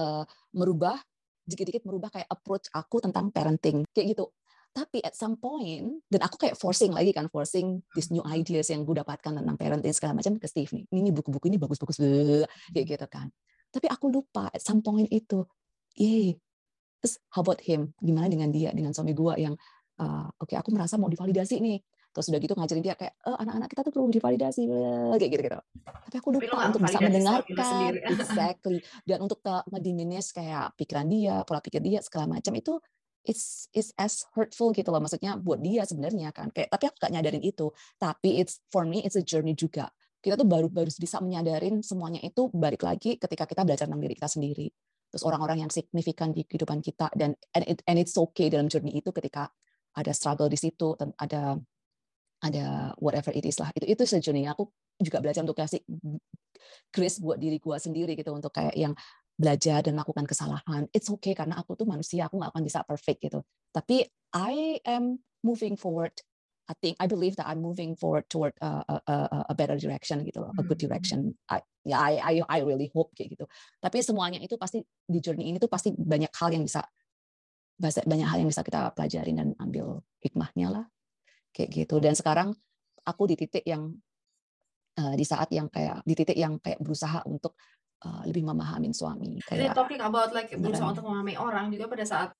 uh, 0.00 0.24
merubah 0.56 0.96
dikit-dikit 1.44 1.84
merubah 1.84 2.08
kayak 2.08 2.28
approach 2.32 2.72
aku 2.72 3.04
tentang 3.04 3.28
parenting 3.28 3.84
kayak 3.92 4.16
gitu. 4.16 4.32
Tapi 4.74 5.04
at 5.04 5.12
some 5.14 5.36
point 5.36 6.00
dan 6.08 6.20
aku 6.24 6.40
kayak 6.40 6.56
forcing 6.56 6.96
lagi 6.96 7.12
kan 7.12 7.28
forcing 7.28 7.84
this 7.92 8.08
new 8.08 8.24
ideas 8.24 8.72
yang 8.72 8.88
gue 8.88 8.96
dapatkan 8.96 9.36
tentang 9.36 9.56
parenting 9.60 9.92
segala 9.92 10.16
macam 10.16 10.40
ke 10.40 10.48
Steve 10.48 10.72
nih. 10.72 10.88
Ini 10.88 11.12
buku-buku 11.12 11.52
ini 11.52 11.60
bagus-bagus 11.60 12.00
kayak 12.72 12.86
gitu 12.88 13.06
kan. 13.12 13.28
Tapi 13.68 13.86
aku 13.92 14.08
lupa 14.08 14.48
at 14.48 14.64
some 14.64 14.80
point 14.80 15.10
itu, 15.12 15.44
yeh 15.98 16.38
terus 17.04 17.20
how 17.36 17.44
about 17.44 17.60
him? 17.60 17.92
Gimana 18.00 18.32
dengan 18.32 18.48
dia 18.48 18.72
dengan 18.72 18.96
suami 18.96 19.12
gue 19.12 19.36
yang 19.36 19.52
uh, 20.00 20.24
oke 20.40 20.48
okay, 20.48 20.56
aku 20.56 20.72
merasa 20.72 20.96
mau 20.96 21.12
divalidasi 21.12 21.60
nih. 21.60 21.84
Terus 22.16 22.32
udah 22.32 22.40
gitu 22.40 22.54
ngajarin 22.56 22.80
dia 22.80 22.96
kayak 22.96 23.12
oh, 23.28 23.36
anak-anak 23.36 23.68
kita 23.68 23.80
tuh 23.84 23.92
perlu 23.92 24.08
divalidasi 24.08 24.62
kayak 25.18 25.30
gitu 25.34 25.42
gitu 25.50 25.58
tapi 25.84 26.16
aku 26.22 26.28
lupa 26.30 26.46
tapi 26.46 26.66
untuk 26.72 26.80
bisa 26.88 26.98
mendengarkan. 27.04 27.92
exactly. 28.16 28.78
Dan 29.04 29.18
untuk 29.20 29.44
ngediminish 29.44 30.32
kayak 30.32 30.72
pikiran 30.80 31.12
dia 31.12 31.44
pola 31.44 31.60
pikir 31.60 31.84
dia 31.84 32.00
segala 32.00 32.40
macam 32.40 32.56
itu 32.56 32.80
it's 33.28 33.68
it's 33.76 33.92
as 34.00 34.24
hurtful 34.32 34.72
gitu 34.72 34.88
loh 34.88 35.02
maksudnya 35.02 35.36
buat 35.36 35.60
dia 35.60 35.84
sebenarnya 35.84 36.32
kan. 36.32 36.48
Kayak 36.54 36.72
tapi 36.72 36.84
aku 36.88 36.96
gak 37.04 37.12
nyadarin 37.12 37.44
itu. 37.44 37.68
Tapi 38.00 38.40
it's 38.40 38.64
for 38.72 38.88
me 38.88 39.04
it's 39.04 39.20
a 39.20 39.24
journey 39.26 39.52
juga. 39.52 39.92
Kita 40.24 40.40
tuh 40.40 40.48
baru 40.48 40.72
baru 40.72 40.88
bisa 40.88 41.20
menyadarin 41.20 41.84
semuanya 41.84 42.22
itu 42.24 42.48
balik 42.54 42.80
lagi 42.80 43.20
ketika 43.20 43.44
kita 43.44 43.60
belajar 43.66 43.84
tentang 43.90 44.00
diri 44.00 44.16
kita 44.16 44.30
sendiri 44.30 44.72
terus 45.14 45.22
orang-orang 45.22 45.62
yang 45.62 45.70
signifikan 45.70 46.34
di 46.34 46.42
kehidupan 46.42 46.82
kita 46.82 47.06
dan 47.14 47.38
and, 47.54 47.62
it, 47.70 47.78
and 47.86 48.02
it's 48.02 48.18
okay 48.18 48.50
dalam 48.50 48.66
journey 48.66 48.98
itu 48.98 49.14
ketika 49.14 49.46
ada 49.94 50.10
struggle 50.10 50.50
di 50.50 50.58
situ 50.58 50.98
ada 50.98 51.54
ada 52.42 52.90
whatever 52.98 53.30
it 53.30 53.46
is 53.46 53.62
lah. 53.62 53.70
Itu 53.78 53.86
itu 53.86 54.02
sejourney 54.02 54.50
aku 54.50 54.66
juga 54.98 55.22
belajar 55.22 55.46
untuk 55.46 55.54
kasih 55.54 55.86
grace 56.90 57.22
buat 57.22 57.38
diri 57.38 57.62
gue 57.62 57.76
sendiri 57.78 58.18
gitu 58.18 58.34
untuk 58.34 58.50
kayak 58.50 58.74
yang 58.74 58.90
belajar 59.38 59.86
dan 59.86 59.94
melakukan 59.94 60.26
kesalahan. 60.26 60.90
It's 60.90 61.06
okay 61.06 61.38
karena 61.38 61.62
aku 61.62 61.78
tuh 61.78 61.86
manusia 61.86 62.26
aku 62.26 62.42
nggak 62.42 62.50
akan 62.50 62.62
bisa 62.66 62.82
perfect 62.82 63.22
gitu. 63.22 63.46
Tapi 63.70 64.02
I 64.34 64.82
am 64.82 65.22
moving 65.46 65.78
forward 65.78 66.14
I 66.64 66.74
think 66.80 66.96
I 66.96 67.04
believe 67.04 67.36
that 67.36 67.44
I'm 67.44 67.60
moving 67.60 67.92
forward 67.92 68.24
toward 68.32 68.56
a, 68.64 68.80
a, 68.88 69.16
a 69.52 69.54
better 69.54 69.76
direction 69.76 70.24
gitu 70.24 70.40
loh, 70.40 70.52
a 70.56 70.64
good 70.64 70.80
hmm. 70.80 70.88
direction. 70.88 71.36
I, 71.52 71.60
ya 71.84 72.00
I, 72.00 72.12
I 72.16 72.34
I 72.48 72.58
really 72.64 72.88
hope 72.88 73.12
kayak 73.12 73.36
gitu. 73.36 73.44
Tapi 73.84 74.00
semuanya 74.00 74.40
itu 74.40 74.56
pasti 74.56 74.80
di 75.04 75.20
journey 75.20 75.52
ini 75.52 75.60
tuh 75.60 75.68
pasti 75.68 75.92
banyak 75.92 76.32
hal 76.32 76.56
yang 76.56 76.64
bisa 76.64 76.80
banyak 77.84 78.24
hal 78.24 78.38
yang 78.40 78.48
bisa 78.48 78.64
kita 78.64 78.96
pelajarin 78.96 79.36
dan 79.36 79.48
ambil 79.60 80.00
hikmahnya 80.24 80.72
lah 80.72 80.84
kayak 81.52 81.84
gitu. 81.84 82.00
Dan 82.00 82.16
sekarang 82.16 82.56
aku 83.04 83.22
di 83.28 83.36
titik 83.36 83.64
yang 83.68 83.92
uh, 84.96 85.14
di 85.14 85.24
saat 85.28 85.52
yang 85.52 85.68
kayak 85.68 86.00
di 86.00 86.14
titik 86.16 86.38
yang 86.38 86.56
kayak 86.64 86.80
berusaha 86.80 87.20
untuk 87.28 87.60
uh, 88.08 88.24
lebih 88.24 88.46
memahami 88.46 88.88
suami. 88.96 89.36
Kayak, 89.44 89.60
Jadi 89.60 89.76
talking 89.76 90.00
about 90.00 90.32
like 90.32 90.48
berusaha 90.56 90.96
untuk 90.96 91.04
memahami 91.04 91.36
orang 91.36 91.68
juga 91.68 91.92
pada 91.92 92.04
saat 92.08 92.30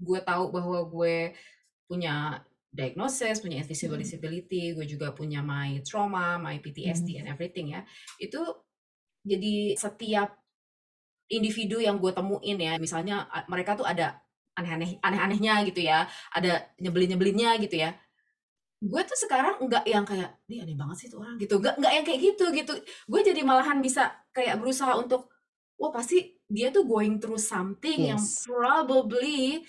gue 0.00 0.20
tahu 0.24 0.50
bahwa 0.50 0.88
gue 0.88 1.36
punya 1.84 2.40
diagnosis, 2.74 3.38
punya 3.38 3.62
invisible 3.62 3.94
hmm. 3.94 4.04
disability, 4.04 4.74
gue 4.74 4.86
juga 4.90 5.14
punya 5.14 5.40
my 5.46 5.78
trauma, 5.86 6.42
my 6.42 6.58
PTSD 6.58 7.14
hmm. 7.14 7.20
and 7.22 7.26
everything 7.30 7.70
ya. 7.70 7.86
Itu 8.18 8.42
jadi 9.22 9.78
setiap 9.78 10.34
individu 11.30 11.78
yang 11.78 12.02
gue 12.02 12.10
temuin 12.10 12.58
ya, 12.58 12.74
misalnya 12.82 13.30
mereka 13.46 13.78
tuh 13.78 13.86
ada 13.86 14.18
aneh-aneh 14.58 14.98
aneh-anehnya 15.00 15.62
gitu 15.70 15.80
ya, 15.86 16.04
ada 16.34 16.66
nyebelin-nyebelinnya 16.82 17.62
gitu 17.62 17.78
ya. 17.78 17.94
Gue 18.84 19.00
tuh 19.06 19.16
sekarang 19.16 19.62
enggak 19.64 19.86
yang 19.88 20.04
kayak, 20.04 20.36
dia 20.44 20.66
aneh 20.66 20.76
banget 20.76 21.06
sih 21.06 21.08
tuh 21.08 21.22
orang 21.22 21.38
gitu. 21.40 21.62
Enggak 21.62 21.78
enggak 21.78 21.92
yang 21.94 22.04
kayak 22.04 22.20
gitu 22.20 22.44
gitu. 22.52 22.72
Gue 23.06 23.20
jadi 23.22 23.40
malahan 23.46 23.78
bisa 23.80 24.12
kayak 24.34 24.60
berusaha 24.60 24.98
untuk 24.98 25.30
wah 25.78 25.94
pasti 25.94 26.36
dia 26.50 26.68
tuh 26.74 26.84
going 26.84 27.22
through 27.22 27.40
something 27.40 28.04
yes. 28.04 28.10
yang 28.12 28.22
probably 28.44 29.64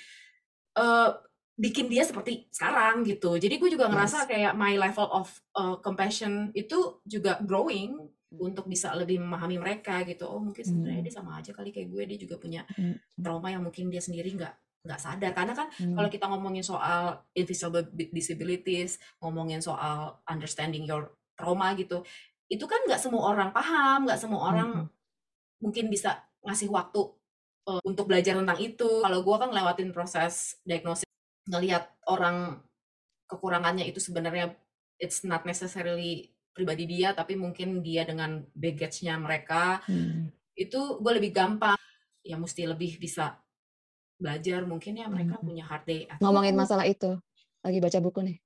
uh, 0.76 1.16
bikin 1.56 1.88
dia 1.88 2.04
seperti 2.04 2.52
sekarang 2.52 3.08
gitu. 3.08 3.40
Jadi 3.40 3.56
gue 3.56 3.70
juga 3.72 3.88
ngerasa 3.88 4.28
yes. 4.28 4.28
kayak 4.28 4.54
my 4.60 4.76
level 4.76 5.08
of 5.08 5.28
uh, 5.56 5.80
compassion 5.80 6.52
itu 6.52 7.00
juga 7.08 7.40
growing 7.40 7.96
untuk 8.36 8.68
bisa 8.68 8.92
lebih 8.92 9.24
memahami 9.24 9.56
mereka 9.56 10.04
gitu. 10.04 10.28
Oh 10.28 10.44
mungkin 10.44 10.64
sebenarnya 10.68 11.00
hmm. 11.00 11.08
dia 11.08 11.16
sama 11.16 11.40
aja 11.40 11.56
kali 11.56 11.72
kayak 11.72 11.88
gue. 11.88 12.04
Dia 12.12 12.20
juga 12.20 12.36
punya 12.36 12.68
hmm. 12.76 13.24
trauma 13.24 13.48
yang 13.48 13.64
mungkin 13.64 13.88
dia 13.88 14.04
sendiri 14.04 14.36
nggak 14.36 14.54
nggak 14.84 15.00
sadar. 15.00 15.32
Karena 15.32 15.54
kan 15.56 15.72
hmm. 15.72 15.96
kalau 15.96 16.10
kita 16.12 16.26
ngomongin 16.28 16.66
soal 16.68 17.24
invisible 17.32 17.88
disabilities, 18.12 19.00
ngomongin 19.24 19.64
soal 19.64 20.20
understanding 20.28 20.84
your 20.84 21.16
trauma 21.40 21.72
gitu, 21.80 22.04
itu 22.52 22.68
kan 22.68 22.84
nggak 22.84 23.00
semua 23.00 23.32
orang 23.32 23.56
paham, 23.56 24.12
nggak 24.12 24.20
semua 24.20 24.42
orang 24.52 24.70
hmm. 24.84 24.88
mungkin 25.64 25.88
bisa 25.88 26.20
ngasih 26.44 26.68
waktu 26.68 27.00
uh, 27.72 27.80
untuk 27.88 28.12
belajar 28.12 28.36
tentang 28.36 28.60
itu. 28.60 28.90
Kalau 29.00 29.24
gue 29.24 29.36
kan 29.40 29.48
ngelewatin 29.56 29.96
proses 29.96 30.60
diagnosis 30.68 31.05
ngelihat 31.50 31.90
orang 32.10 32.62
kekurangannya 33.26 33.86
itu 33.90 34.02
sebenarnya 34.02 34.54
it's 35.02 35.26
not 35.26 35.44
necessarily 35.46 36.34
pribadi 36.56 36.88
dia 36.88 37.12
tapi 37.12 37.36
mungkin 37.36 37.84
dia 37.84 38.08
dengan 38.08 38.40
baggage-nya 38.56 39.20
mereka 39.20 39.84
hmm. 39.86 40.32
itu 40.56 41.02
gue 41.04 41.12
lebih 41.20 41.36
gampang 41.36 41.78
ya 42.24 42.40
mesti 42.40 42.64
lebih 42.64 42.96
bisa 42.96 43.36
belajar 44.16 44.64
mungkin 44.64 44.96
ya 44.96 45.12
mereka 45.12 45.36
hmm. 45.36 45.46
punya 45.46 45.64
hard 45.68 45.84
day 45.84 46.08
ngomongin 46.24 46.56
masalah 46.56 46.88
itu 46.88 47.20
lagi 47.60 47.80
baca 47.84 48.00
buku 48.00 48.20
nih 48.24 48.38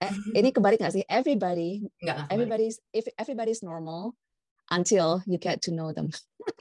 eh, 0.00 0.12
ini 0.40 0.48
kebalik 0.48 0.80
gak 0.80 0.96
sih 0.96 1.04
everybody 1.06 1.84
Enggak, 2.00 2.26
everybody's 2.32 2.80
if 2.96 3.04
everybody's 3.20 3.60
normal 3.60 4.16
until 4.72 5.20
you 5.28 5.36
get 5.36 5.60
to 5.60 5.70
know 5.70 5.92
them 5.92 6.08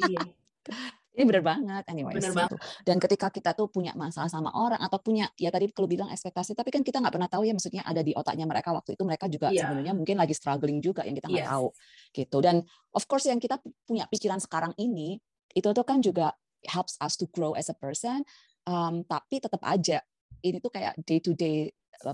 iya. 0.05 0.27
Ini 1.11 1.27
benar 1.27 1.43
banget, 1.43 1.83
anyway. 1.91 2.15
Bener 2.15 2.31
banget. 2.31 2.55
Dan 2.87 2.95
ketika 2.95 3.27
kita 3.27 3.51
tuh 3.51 3.67
punya 3.67 3.91
masalah 3.99 4.31
sama 4.31 4.47
orang 4.55 4.79
atau 4.79 4.95
punya 5.03 5.27
ya 5.35 5.51
tadi 5.51 5.67
kalau 5.75 5.91
bilang 5.91 6.07
ekspektasi, 6.07 6.55
tapi 6.55 6.71
kan 6.71 6.87
kita 6.87 7.03
nggak 7.03 7.11
pernah 7.11 7.27
tahu 7.27 7.43
ya 7.43 7.51
maksudnya 7.51 7.83
ada 7.83 7.99
di 7.99 8.15
otaknya 8.15 8.47
mereka 8.47 8.71
waktu 8.71 8.95
itu 8.95 9.03
mereka 9.03 9.27
juga 9.27 9.51
yeah. 9.51 9.67
sebenarnya 9.67 9.91
mungkin 9.91 10.15
lagi 10.15 10.31
struggling 10.31 10.79
juga 10.79 11.03
yang 11.03 11.19
kita 11.19 11.27
nggak 11.27 11.45
yes. 11.45 11.51
tahu 11.51 11.67
gitu. 12.15 12.37
Dan 12.39 12.55
of 12.95 13.03
course 13.11 13.27
yang 13.27 13.43
kita 13.43 13.59
punya 13.83 14.07
pikiran 14.07 14.39
sekarang 14.39 14.71
ini 14.79 15.19
itu 15.51 15.67
tuh 15.75 15.83
kan 15.83 15.99
juga 15.99 16.31
helps 16.63 16.95
us 17.03 17.19
to 17.19 17.27
grow 17.27 17.51
as 17.59 17.67
a 17.67 17.75
person. 17.75 18.23
Um, 18.63 19.03
tapi 19.03 19.41
tetap 19.41 19.59
aja 19.67 20.05
ini 20.41 20.57
tuh 20.59 20.71
kayak 20.73 20.97
day 21.05 21.21
to 21.21 21.33
day 21.37 21.69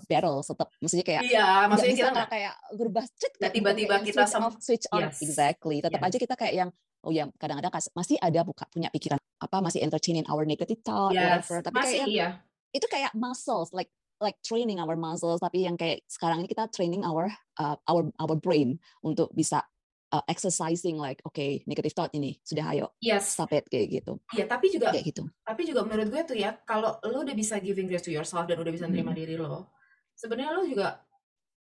battle 0.08 0.44
tetap 0.44 0.68
maksudnya 0.84 1.06
kayak 1.08 1.22
iya 1.24 1.64
maksudnya 1.72 1.96
kita 1.96 2.12
nggak 2.12 2.30
kayak 2.30 2.54
berubah 2.76 3.06
cek 3.08 3.34
tiba-tiba 3.56 3.96
kita 4.04 4.24
switch 4.28 4.44
off 4.44 4.54
switch 4.60 4.88
on 4.92 5.08
yes. 5.08 5.24
exactly 5.24 5.80
tetap 5.80 6.04
yes. 6.04 6.08
aja 6.12 6.18
kita 6.20 6.36
kayak 6.36 6.54
yang 6.54 6.70
oh 7.08 7.12
ya 7.16 7.24
kadang-kadang 7.40 7.72
masih 7.96 8.20
ada 8.20 8.44
buka 8.44 8.68
punya 8.68 8.92
pikiran 8.92 9.20
apa 9.40 9.58
masih 9.64 9.80
entertaining 9.80 10.28
our 10.28 10.44
negative 10.44 10.84
thought 10.84 11.16
yes. 11.16 11.48
whatever 11.48 11.58
tapi 11.64 11.76
masih, 11.80 12.00
kayak 12.04 12.08
iya. 12.12 12.28
itu 12.76 12.88
kayak 12.92 13.12
muscles 13.16 13.72
like 13.72 13.88
like 14.20 14.36
training 14.44 14.82
our 14.82 14.98
muscles 14.98 15.40
tapi 15.40 15.64
yang 15.64 15.78
kayak 15.80 16.04
sekarang 16.10 16.44
ini 16.44 16.50
kita 16.50 16.68
training 16.74 17.06
our 17.06 17.30
uh, 17.62 17.78
our 17.88 18.10
our 18.18 18.36
brain 18.36 18.82
untuk 19.06 19.30
bisa 19.32 19.64
uh, 20.12 20.24
exercising 20.28 20.96
like 20.96 21.20
oke 21.28 21.36
okay, 21.36 21.64
negative 21.68 21.94
thought 21.96 22.14
ini 22.16 22.40
sudah 22.44 22.66
ayo 22.76 22.88
yes. 23.04 23.36
stop 23.36 23.52
it 23.52 23.68
kayak 23.68 24.02
gitu. 24.02 24.20
Iya, 24.36 24.46
tapi 24.48 24.72
juga 24.72 24.92
kayak 24.92 25.06
gitu. 25.12 25.24
Tapi 25.44 25.62
juga 25.68 25.82
menurut 25.84 26.08
gue 26.12 26.22
tuh 26.34 26.38
ya 26.38 26.56
kalau 26.64 27.00
lo 27.04 27.24
udah 27.24 27.36
bisa 27.36 27.60
giving 27.60 27.88
grace 27.88 28.06
to 28.08 28.14
yourself 28.14 28.48
dan 28.48 28.60
udah 28.60 28.72
bisa 28.72 28.88
terima 28.88 29.12
hmm. 29.12 29.20
diri 29.20 29.36
lo, 29.36 29.74
sebenarnya 30.16 30.52
lo 30.56 30.64
juga 30.64 31.02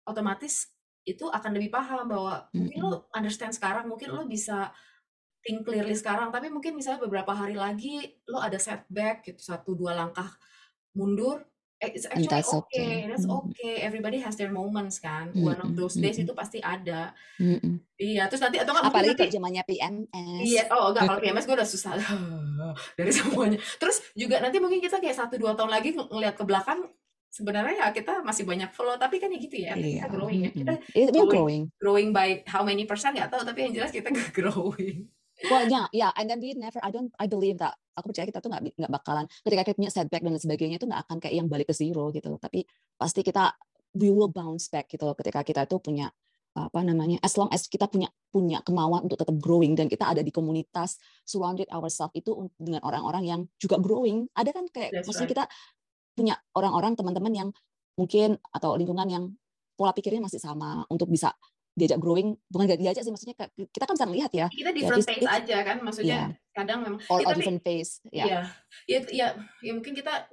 otomatis 0.04 0.68
itu 1.04 1.28
akan 1.28 1.50
lebih 1.56 1.68
paham 1.72 2.08
bahwa 2.08 2.48
hmm. 2.52 2.56
mungkin 2.56 2.80
lo 2.84 2.96
understand 3.12 3.52
sekarang, 3.56 3.88
mungkin 3.88 4.12
lo 4.12 4.24
bisa 4.24 4.72
think 5.44 5.60
clearly 5.68 5.92
sekarang 5.92 6.32
tapi 6.32 6.48
mungkin 6.48 6.72
misalnya 6.72 7.04
beberapa 7.04 7.36
hari 7.36 7.52
lagi 7.52 8.00
lo 8.32 8.40
ada 8.40 8.56
setback 8.56 9.28
gitu 9.28 9.44
satu 9.44 9.76
dua 9.76 9.92
langkah 9.92 10.32
mundur 10.96 11.44
it's 11.92 12.08
actually 12.08 12.30
that's 12.30 12.48
okay. 12.48 12.80
okay. 12.80 12.94
that's 13.10 13.28
okay. 13.28 13.74
Everybody 13.84 14.22
has 14.24 14.38
their 14.40 14.48
moments 14.48 15.02
kan. 15.02 15.30
Mm 15.30 15.36
-hmm. 15.36 15.50
one 15.52 15.60
of 15.60 15.70
those 15.76 16.00
days 16.00 16.16
mm 16.16 16.24
-hmm. 16.24 16.30
itu 16.30 16.32
pasti 16.32 16.58
ada. 16.64 17.12
Mm 17.36 17.58
-hmm. 17.60 17.74
iya 18.00 18.26
terus 18.26 18.42
nanti 18.42 18.58
atau 18.58 18.74
nggak 18.74 18.90
apalagi 18.90 19.14
nanti, 19.14 19.34
zamannya 19.38 19.62
PMS 19.70 20.42
iya 20.42 20.66
oh 20.74 20.90
enggak 20.90 21.04
kalau 21.06 21.20
PMS 21.20 21.44
gue 21.46 21.56
udah 21.56 21.68
susah. 21.68 21.92
Dari 22.98 23.12
semuanya. 23.12 23.58
Terus 23.78 23.96
juga 24.16 24.40
nanti 24.40 24.56
mungkin 24.58 24.80
kita 24.80 24.98
kayak 24.98 25.16
satu 25.16 25.36
dua 25.36 25.52
tahun 25.52 25.70
lagi 25.70 25.92
ng 25.92 26.08
ngeliat 26.08 26.34
ke 26.34 26.44
belakang 26.46 26.88
sebenarnya 27.34 27.74
ya 27.82 27.86
kita 27.90 28.22
masih 28.22 28.46
banyak 28.46 28.70
follow 28.70 28.94
tapi 28.94 29.18
kan 29.18 29.28
ya 29.28 29.38
gitu 29.42 29.56
ya. 29.58 29.74
Kita 29.74 30.06
growing 30.06 30.40
ya. 30.46 30.50
Kita 30.54 30.72
growing, 30.94 31.28
growing. 31.28 31.62
Growing 31.82 32.08
by 32.14 32.46
how 32.46 32.62
many 32.62 32.86
percent 32.86 33.18
nggak 33.18 33.30
tahu 33.30 33.42
tapi 33.42 33.66
yang 33.68 33.72
jelas 33.74 33.90
kita 33.90 34.08
growing 34.38 35.10
well 35.50 35.64
yeah 35.66 35.86
yeah 35.90 36.10
and 36.14 36.30
then 36.30 36.38
we 36.38 36.54
never 36.54 36.78
I 36.82 36.90
don't 36.94 37.10
I 37.18 37.26
believe 37.26 37.58
that 37.58 37.74
aku 37.94 38.10
percaya 38.10 38.26
kita 38.30 38.38
tuh 38.42 38.50
nggak 38.50 38.78
nggak 38.78 38.92
bakalan 38.92 39.26
ketika 39.42 39.62
kita 39.66 39.76
punya 39.78 39.92
setback 39.92 40.22
dan 40.22 40.34
sebagainya 40.38 40.76
itu 40.78 40.86
nggak 40.86 41.02
akan 41.08 41.16
kayak 41.22 41.34
yang 41.34 41.48
balik 41.50 41.70
ke 41.70 41.74
zero 41.74 42.10
gitu 42.14 42.38
tapi 42.38 42.66
pasti 42.98 43.20
kita 43.22 43.54
we 43.98 44.10
will 44.10 44.30
bounce 44.30 44.70
back 44.70 44.90
gitu 44.90 45.06
loh 45.06 45.14
ketika 45.14 45.46
kita 45.46 45.66
tuh 45.66 45.78
punya 45.78 46.10
apa 46.54 46.86
namanya 46.86 47.18
as 47.18 47.34
long 47.34 47.50
as 47.50 47.66
kita 47.66 47.90
punya 47.90 48.06
punya 48.30 48.62
kemauan 48.62 49.10
untuk 49.10 49.18
tetap 49.18 49.34
growing 49.42 49.74
dan 49.74 49.90
kita 49.90 50.06
ada 50.06 50.22
di 50.22 50.30
komunitas 50.30 51.02
surrounded 51.26 51.66
ourselves 51.74 52.14
itu 52.14 52.46
dengan 52.54 52.78
orang-orang 52.86 53.26
yang 53.26 53.40
juga 53.58 53.82
growing 53.82 54.30
ada 54.38 54.54
kan 54.54 54.70
kayak 54.70 54.94
That's 54.94 55.10
maksudnya 55.10 55.26
right. 55.26 55.34
kita 55.34 55.44
punya 56.14 56.34
orang-orang 56.54 56.94
teman-teman 56.94 57.32
yang 57.34 57.48
mungkin 57.98 58.38
atau 58.54 58.78
lingkungan 58.78 59.08
yang 59.10 59.24
pola 59.74 59.90
pikirnya 59.90 60.22
masih 60.22 60.38
sama 60.38 60.86
untuk 60.86 61.10
bisa 61.10 61.34
diajak 61.74 61.98
growing 61.98 62.38
bukan 62.46 62.70
gak 62.70 62.80
diajak 62.80 63.02
sih 63.02 63.10
maksudnya 63.10 63.34
kita 63.50 63.84
kan 63.84 63.94
bisa 63.98 64.06
melihat 64.06 64.30
ya. 64.30 64.46
Kita 64.46 64.70
different 64.70 65.02
ya, 65.02 65.10
pace 65.10 65.26
aja 65.26 65.56
kan 65.66 65.76
maksudnya 65.82 66.20
yeah. 66.30 66.54
kadang 66.54 66.86
memang 66.86 67.00
or, 67.10 67.18
ya, 67.18 67.26
or 67.26 67.32
different 67.34 67.62
pace 67.66 67.98
ya. 68.14 68.24
ya 68.24 68.40
ya 68.86 68.98
ya 69.10 69.26
ya 69.58 69.72
mungkin 69.74 69.94
kita 69.98 70.30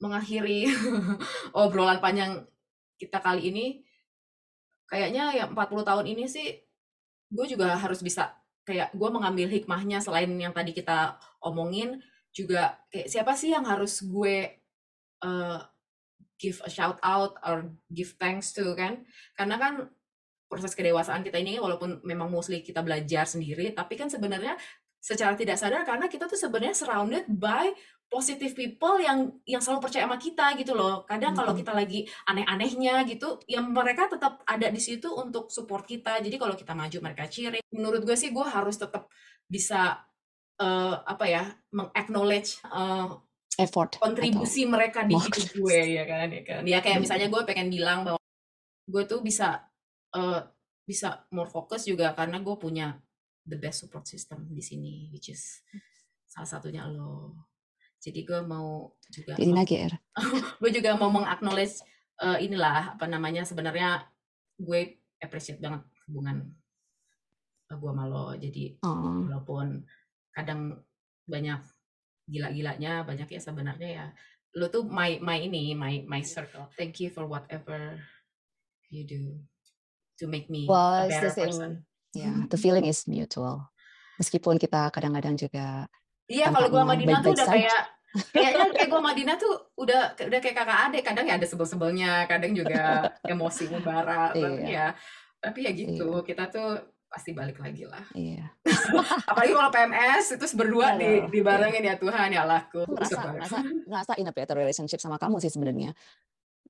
mengakhiri 0.00 0.68
obrolan 1.60 2.00
panjang 2.00 2.48
kita 2.96 3.20
kali 3.20 3.52
ini. 3.52 3.66
Kayaknya 4.88 5.24
ya 5.32 5.44
40 5.48 5.84
tahun 5.84 6.06
ini 6.08 6.24
sih 6.28 6.48
gue 7.28 7.46
juga 7.48 7.76
harus 7.76 8.00
bisa 8.00 8.32
kayak 8.64 8.96
gue 8.96 9.08
mengambil 9.12 9.48
hikmahnya 9.52 10.00
selain 10.00 10.32
yang 10.36 10.56
tadi 10.56 10.72
kita 10.72 11.20
omongin. 11.44 12.00
Juga 12.32 12.80
kayak 12.88 13.08
siapa 13.12 13.32
sih 13.36 13.52
yang 13.52 13.68
harus 13.68 14.00
gue 14.00 14.64
uh, 15.20 15.60
give 16.40 16.58
a 16.64 16.70
shout 16.72 16.96
out 17.04 17.36
or 17.44 17.68
give 17.92 18.16
thanks 18.16 18.56
to 18.56 18.72
kan? 18.72 19.04
Karena 19.36 19.60
kan 19.60 19.74
proses 20.54 20.78
kedewasaan 20.78 21.26
kita 21.26 21.42
ini 21.42 21.58
walaupun 21.58 21.98
memang 22.06 22.30
mostly 22.30 22.62
kita 22.62 22.80
belajar 22.86 23.26
sendiri 23.26 23.74
tapi 23.74 23.98
kan 23.98 24.06
sebenarnya 24.06 24.54
secara 25.02 25.36
tidak 25.36 25.60
sadar 25.60 25.84
karena 25.84 26.08
kita 26.08 26.24
tuh 26.24 26.38
sebenarnya 26.40 26.72
surrounded 26.72 27.28
by 27.28 27.74
positive 28.08 28.54
people 28.54 28.96
yang 29.02 29.26
yang 29.42 29.58
selalu 29.58 29.90
percaya 29.90 30.06
sama 30.06 30.16
kita 30.16 30.54
gitu 30.54 30.72
loh. 30.72 31.02
Kadang 31.04 31.34
hmm. 31.34 31.38
kalau 31.42 31.52
kita 31.52 31.72
lagi 31.74 32.06
aneh-anehnya 32.30 33.02
gitu, 33.10 33.42
yang 33.50 33.68
mereka 33.74 34.06
tetap 34.06 34.40
ada 34.46 34.70
di 34.70 34.78
situ 34.78 35.10
untuk 35.10 35.50
support 35.50 35.82
kita. 35.82 36.22
Jadi 36.22 36.38
kalau 36.38 36.54
kita 36.54 36.72
maju 36.72 36.98
mereka 37.02 37.26
cheering. 37.26 37.64
Menurut 37.74 38.06
gue 38.06 38.14
sih 38.14 38.30
gue 38.30 38.46
harus 38.46 38.78
tetap 38.78 39.10
bisa 39.50 39.98
uh, 40.62 40.94
apa 41.04 41.24
ya, 41.26 41.42
mengacknowledge 41.74 42.62
uh, 42.70 43.18
effort 43.58 43.98
kontribusi 44.02 44.66
mereka 44.66 45.06
di 45.06 45.14
hidup 45.14 45.46
gue 45.54 45.78
ya 46.00 46.04
kan 46.06 46.28
ya 46.30 46.42
kan. 46.46 46.62
Ya 46.64 46.78
kayak 46.80 47.02
misalnya 47.02 47.28
gue 47.28 47.42
pengen 47.42 47.68
bilang 47.68 48.06
bahwa 48.06 48.20
gue 48.88 49.02
tuh 49.10 49.20
bisa 49.26 49.64
uh, 50.14 50.40
bisa 50.84 51.26
more 51.34 51.50
fokus 51.50 51.84
juga 51.84 52.12
karena 52.12 52.40
gue 52.40 52.56
punya 52.56 52.94
the 53.44 53.58
best 53.58 53.84
support 53.84 54.08
system 54.08 54.48
di 54.48 54.62
sini, 54.64 55.08
which 55.12 55.32
is 55.32 55.60
salah 56.24 56.48
satunya 56.48 56.86
lo. 56.88 57.36
Jadi 58.00 58.24
gue 58.24 58.40
mau 58.44 58.92
juga 59.08 59.36
Jadi 59.36 59.52
nagir. 59.52 59.92
gue 60.60 60.70
juga 60.72 60.96
mau 60.96 61.08
mengaknowledge 61.08 61.80
uh, 62.20 62.36
inilah 62.36 62.96
apa 62.96 63.08
namanya 63.08 63.48
sebenarnya 63.48 64.04
gue 64.60 65.00
appreciate 65.20 65.60
banget 65.60 65.84
hubungan 66.08 66.52
uh, 67.72 67.76
gue 67.76 67.90
sama 67.90 68.04
lo. 68.04 68.36
Jadi 68.36 68.76
oh. 68.84 69.28
walaupun 69.28 69.84
kadang 70.36 70.84
banyak 71.24 71.60
gila-gilanya, 72.28 73.04
banyak 73.04 73.28
ya 73.28 73.40
sebenarnya 73.40 73.88
ya 73.88 74.06
lo 74.54 74.70
tuh 74.70 74.86
my 74.86 75.18
my 75.18 75.40
ini 75.40 75.72
my 75.72 76.04
my 76.04 76.20
circle. 76.20 76.68
Thank 76.76 77.00
you 77.00 77.08
for 77.08 77.24
whatever 77.24 77.98
you 78.92 79.02
do 79.08 79.40
to 80.18 80.24
make 80.30 80.46
me 80.52 80.66
well, 80.68 81.04
a 81.04 81.10
better 81.10 81.30
the 81.30 81.36
person. 81.46 81.70
Ya, 82.14 82.30
yeah, 82.30 82.36
the 82.46 82.58
feeling 82.58 82.86
is 82.86 83.06
mutual. 83.10 83.70
Meskipun 84.22 84.62
kita 84.62 84.94
kadang-kadang 84.94 85.34
juga 85.34 85.90
Iya, 86.24 86.48
kalau 86.48 86.68
gue 86.72 86.80
sama 86.80 86.96
Dina 86.96 87.20
tuh 87.20 87.32
udah 87.36 87.46
kayak 87.52 87.82
kayaknya 88.32 88.64
kayak 88.72 88.88
gue 88.88 89.00
sama 89.02 89.12
Dina 89.12 89.34
tuh 89.36 89.54
udah 89.76 90.00
udah 90.16 90.38
kayak 90.40 90.56
kakak 90.56 90.78
adik. 90.88 91.02
Kadang 91.04 91.24
ya 91.28 91.34
ada 91.36 91.46
sebel-sebelnya, 91.46 92.12
kadang 92.24 92.52
juga 92.56 92.82
emosi 93.32 93.64
membara. 93.68 94.32
Iya. 94.32 94.40
Tapi 94.40 94.70
ya, 94.72 94.86
tapi 95.42 95.58
ya 95.68 95.72
gitu. 95.76 96.08
Iya. 96.08 96.24
Kita 96.24 96.44
tuh 96.48 96.68
pasti 97.14 97.30
balik 97.36 97.60
lagi 97.60 97.84
lah. 97.84 98.04
Iya. 98.16 98.44
Apalagi 99.30 99.52
kalau 99.52 99.70
PMS 99.70 100.24
itu 100.34 100.46
berdua 100.56 100.96
di 100.96 101.28
dibarengin 101.28 101.84
ya 101.84 101.94
Tuhan 102.00 102.32
ya 102.32 102.48
Allahku. 102.48 102.88
Ngerasa, 102.88 103.20
ngerasa, 103.36 103.58
ngerasa 103.84 104.12
in 104.16 104.26
a 104.26 104.34
better 104.34 104.56
relationship 104.56 104.98
sama 104.98 105.20
kamu 105.20 105.44
sih 105.44 105.52
sebenarnya. 105.52 105.92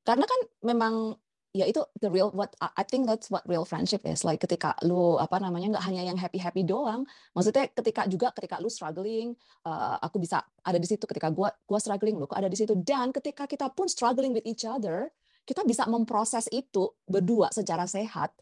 Karena 0.03 0.27
kan 0.27 0.41
memang 0.67 1.17
ya 1.55 1.71
itu 1.71 1.79
the 2.03 2.11
real 2.11 2.35
what 2.35 2.51
I 2.59 2.83
think 2.83 3.07
that's 3.07 3.31
what 3.31 3.47
real 3.47 3.63
friendship 3.63 4.03
is. 4.03 4.27
Like 4.27 4.43
ketika 4.43 4.75
lu 4.83 5.23
apa 5.23 5.39
namanya 5.39 5.79
nggak 5.79 5.85
hanya 5.87 6.03
yang 6.03 6.19
happy 6.19 6.43
happy 6.43 6.67
doang 6.67 7.07
maksudnya 7.31 7.71
ketika 7.71 8.11
juga 8.11 8.35
ketika 8.35 8.59
lu 8.59 8.67
struggling 8.67 9.39
uh, 9.63 9.97
aku 10.03 10.19
bisa 10.19 10.43
ada 10.67 10.83
di 10.83 10.89
situ. 10.91 11.07
Ketika 11.07 11.31
gua 11.31 11.55
gua 11.63 11.79
struggling 11.79 12.19
lu 12.19 12.27
ada 12.35 12.51
di 12.51 12.59
situ. 12.59 12.75
Dan 12.75 13.15
ketika 13.15 13.47
kita 13.47 13.71
pun 13.71 13.87
struggling 13.87 14.35
with 14.35 14.43
each 14.43 14.67
other 14.67 15.15
kita 15.47 15.63
bisa 15.63 15.87
memproses 15.87 16.51
itu 16.51 16.91
berdua 17.07 17.55
secara 17.55 17.87
sehat. 17.87 18.35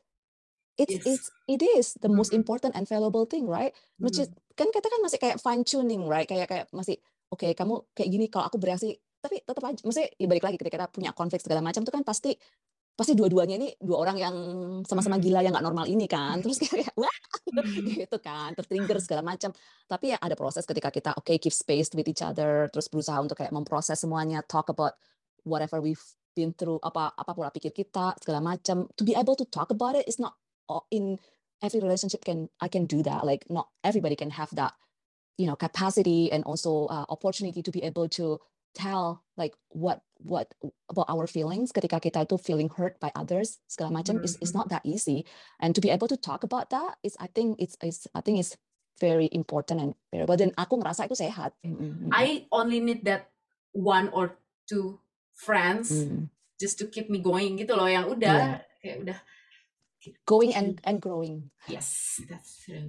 It's 0.81 0.97
yes. 0.97 1.05
it's 1.05 1.27
it 1.53 1.61
is 1.61 1.87
the 2.01 2.09
most 2.09 2.33
important 2.33 2.73
and 2.73 2.89
valuable 2.89 3.29
thing 3.29 3.45
right? 3.45 3.77
Which 4.01 4.17
is 4.17 4.33
kan 4.57 4.73
kita 4.73 4.89
kan 4.89 5.01
masih 5.05 5.21
kayak 5.21 5.37
fine 5.37 5.69
tuning 5.69 6.09
right? 6.09 6.25
Kayak 6.25 6.49
kayak 6.49 6.67
masih 6.73 6.97
oke 7.29 7.45
okay, 7.45 7.53
kamu 7.53 7.85
kayak 7.93 8.09
gini 8.09 8.27
kalau 8.33 8.49
aku 8.49 8.57
bereaksi 8.57 8.97
tapi 9.23 9.39
tetap 9.39 9.63
aja, 9.63 9.79
maksudnya 9.87 10.11
ya 10.19 10.27
balik 10.27 10.43
lagi 10.43 10.59
ketika 10.59 10.77
kita 10.83 10.89
punya 10.91 11.11
konflik 11.15 11.39
segala 11.39 11.63
macam 11.63 11.87
itu 11.87 11.95
kan 11.95 12.03
pasti 12.03 12.35
pasti 12.93 13.17
dua-duanya 13.17 13.57
ini 13.57 13.73
dua 13.81 14.05
orang 14.05 14.17
yang 14.21 14.37
sama-sama 14.85 15.17
hmm. 15.17 15.25
gila 15.25 15.41
yang 15.41 15.53
nggak 15.57 15.65
normal 15.65 15.87
ini 15.89 16.05
kan. 16.05 16.39
Terus 16.45 16.61
kayak 16.61 16.93
wah! 16.95 17.17
Hmm. 17.49 17.89
gitu 18.05 18.19
kan 18.21 18.53
tertrigger 18.53 19.01
segala 19.01 19.25
macam. 19.25 19.51
Tapi 19.89 20.13
ya 20.13 20.19
ada 20.21 20.37
proses 20.37 20.69
ketika 20.69 20.93
kita 20.93 21.11
oke 21.17 21.25
okay, 21.25 21.37
keep 21.41 21.55
space 21.55 21.91
with 21.97 22.07
each 22.07 22.21
other 22.21 22.69
terus 22.69 22.93
berusaha 22.93 23.19
untuk 23.19 23.41
kayak 23.41 23.53
memproses 23.53 23.97
semuanya 23.97 24.45
talk 24.45 24.69
about 24.69 24.95
whatever 25.49 25.81
we've 25.81 26.03
been 26.33 26.53
through 26.57 26.81
apa 26.81 27.13
apa 27.17 27.33
pola 27.33 27.49
pikir 27.49 27.73
kita 27.73 28.17
segala 28.21 28.45
macam. 28.45 28.89
To 29.01 29.03
be 29.03 29.17
able 29.17 29.37
to 29.41 29.49
talk 29.49 29.73
about 29.73 29.97
it 29.97 30.05
is 30.05 30.21
not 30.21 30.37
in 30.93 31.17
every 31.65 31.81
relationship 31.81 32.25
can 32.25 32.53
I 32.61 32.69
can 32.69 32.85
do 32.85 33.01
that. 33.09 33.25
Like 33.25 33.49
not 33.49 33.73
everybody 33.81 34.21
can 34.21 34.37
have 34.37 34.53
that 34.61 34.77
you 35.41 35.49
know 35.49 35.57
capacity 35.57 36.29
and 36.29 36.45
also 36.45 36.93
uh, 36.93 37.09
opportunity 37.09 37.65
to 37.65 37.73
be 37.73 37.81
able 37.83 38.09
to 38.21 38.37
tell 38.73 39.25
like 39.37 39.57
what 39.69 40.03
what 40.23 40.55
about 40.89 41.09
our 41.11 41.27
feelings 41.27 41.73
ketika 41.73 41.99
kita 41.99 42.25
itu 42.25 42.39
feeling 42.39 42.71
hurt 42.71 42.97
by 43.03 43.11
others 43.19 43.59
segala 43.67 44.01
macam 44.01 44.19
mm 44.19 44.23
-hmm. 44.23 44.29
is 44.29 44.35
is 44.41 44.53
not 44.55 44.71
that 44.71 44.81
easy 44.87 45.27
and 45.59 45.75
to 45.75 45.81
be 45.83 45.91
able 45.91 46.07
to 46.07 46.17
talk 46.17 46.47
about 46.47 46.71
that 46.71 46.97
is 47.03 47.19
I 47.19 47.29
think 47.29 47.59
it's, 47.59 47.75
it's 47.83 48.07
I 48.15 48.23
think 48.23 48.39
it's 48.39 48.55
very 49.03 49.29
important 49.33 49.81
and 49.83 49.93
variable 50.15 50.39
dan 50.39 50.55
aku 50.55 50.79
ngerasa 50.79 51.11
itu 51.11 51.17
sehat. 51.19 51.59
I 52.15 52.47
only 52.55 52.79
need 52.79 53.03
that 53.11 53.35
one 53.75 54.13
or 54.15 54.39
two 54.71 55.03
friends 55.35 55.91
mm. 55.91 56.31
just 56.61 56.79
to 56.79 56.87
keep 56.87 57.11
me 57.11 57.19
going 57.19 57.59
gitu 57.59 57.75
loh 57.75 57.91
yang 57.91 58.07
udah 58.07 58.63
yeah. 58.63 58.79
kayak 58.79 58.97
udah 59.03 59.19
going 60.23 60.55
and 60.55 60.79
and 60.87 61.03
growing. 61.03 61.51
Yes, 61.67 62.21
that's 62.31 62.63
true. 62.63 62.87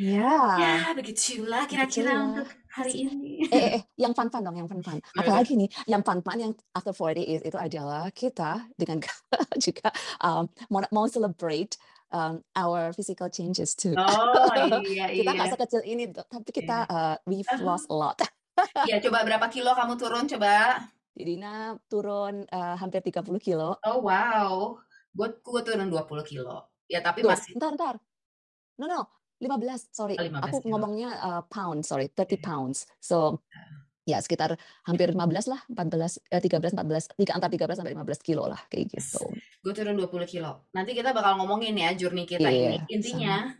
Ya. 0.00 0.56
Ya, 0.56 0.76
begitulah 0.96 1.68
kira-kira 1.68 2.16
untuk 2.16 2.48
hari 2.72 3.04
ini. 3.04 3.44
Eh, 3.52 3.52
eh, 3.52 3.68
eh, 3.76 3.82
yang 4.00 4.16
fun-fun 4.16 4.40
dong, 4.40 4.56
yang 4.56 4.68
fun-fun. 4.68 4.96
Apalagi 5.20 5.52
nih, 5.52 5.68
yang 5.84 6.00
fun-fun 6.00 6.38
yang 6.40 6.52
after 6.72 6.96
40 6.96 7.20
is 7.28 7.42
itu 7.44 7.58
adalah 7.60 8.08
kita 8.08 8.64
dengan 8.80 9.04
juga 9.64 9.92
um, 10.24 10.48
mau, 10.72 10.80
mau 10.88 11.04
celebrate 11.04 11.76
um, 12.08 12.40
our 12.56 12.96
physical 12.96 13.28
changes 13.28 13.76
too. 13.76 13.92
Oh 13.92 14.80
iya 14.88 15.12
kita 15.20 15.30
nggak 15.36 15.48
iya. 15.48 15.54
sekecil 15.56 15.82
ini, 15.84 16.04
tapi 16.08 16.50
kita 16.50 16.88
uh, 16.88 17.16
we've 17.28 17.48
lost 17.60 17.84
a 17.92 17.96
lot. 17.96 18.16
Iya, 18.88 19.00
coba 19.08 19.24
berapa 19.28 19.46
kilo 19.52 19.76
kamu 19.76 19.96
turun 20.00 20.24
coba? 20.28 20.88
Dina 21.12 21.76
turun 21.92 22.48
uh, 22.48 22.76
hampir 22.80 23.04
30 23.04 23.28
kilo. 23.36 23.76
Oh 23.84 24.00
wow, 24.00 24.80
gue 25.12 25.28
gue 25.36 25.60
turun 25.60 25.92
20 25.92 26.24
kilo. 26.24 26.72
Ya 26.88 27.04
tapi 27.04 27.20
Tuh, 27.20 27.32
masih. 27.32 27.52
Ntar 27.60 27.76
ntar. 27.76 27.94
No 28.80 28.88
no, 28.88 29.04
15 29.42 29.90
sorry. 29.90 30.14
Oh, 30.16 30.24
15 30.30 30.46
aku 30.46 30.56
kilo. 30.62 30.70
ngomongnya 30.70 31.10
uh, 31.18 31.42
pound 31.50 31.82
sorry, 31.82 32.06
30 32.14 32.38
pounds. 32.38 32.86
So 33.02 33.42
ya 34.02 34.18
sekitar 34.18 34.58
hampir 34.82 35.14
15 35.14 35.46
lah, 35.46 35.60
14, 35.70 36.34
eh, 36.34 36.42
13, 36.42 36.74
14, 36.74 37.14
tiga 37.14 37.32
antara 37.38 37.50
13 37.50 37.78
sampai 37.78 37.94
15 37.94 38.26
kilo 38.26 38.50
lah 38.50 38.58
kayak 38.66 38.98
gitu. 38.98 39.22
Gue 39.62 39.72
turun 39.74 39.94
20 39.94 40.26
kilo. 40.26 40.66
Nanti 40.74 40.94
kita 40.94 41.14
bakal 41.14 41.38
ngomongin 41.38 41.74
ya 41.78 41.94
journey 41.94 42.26
kita 42.26 42.50
yeah, 42.50 42.78
ini. 42.82 42.90
Intinya 42.90 43.50
sama. 43.50 43.58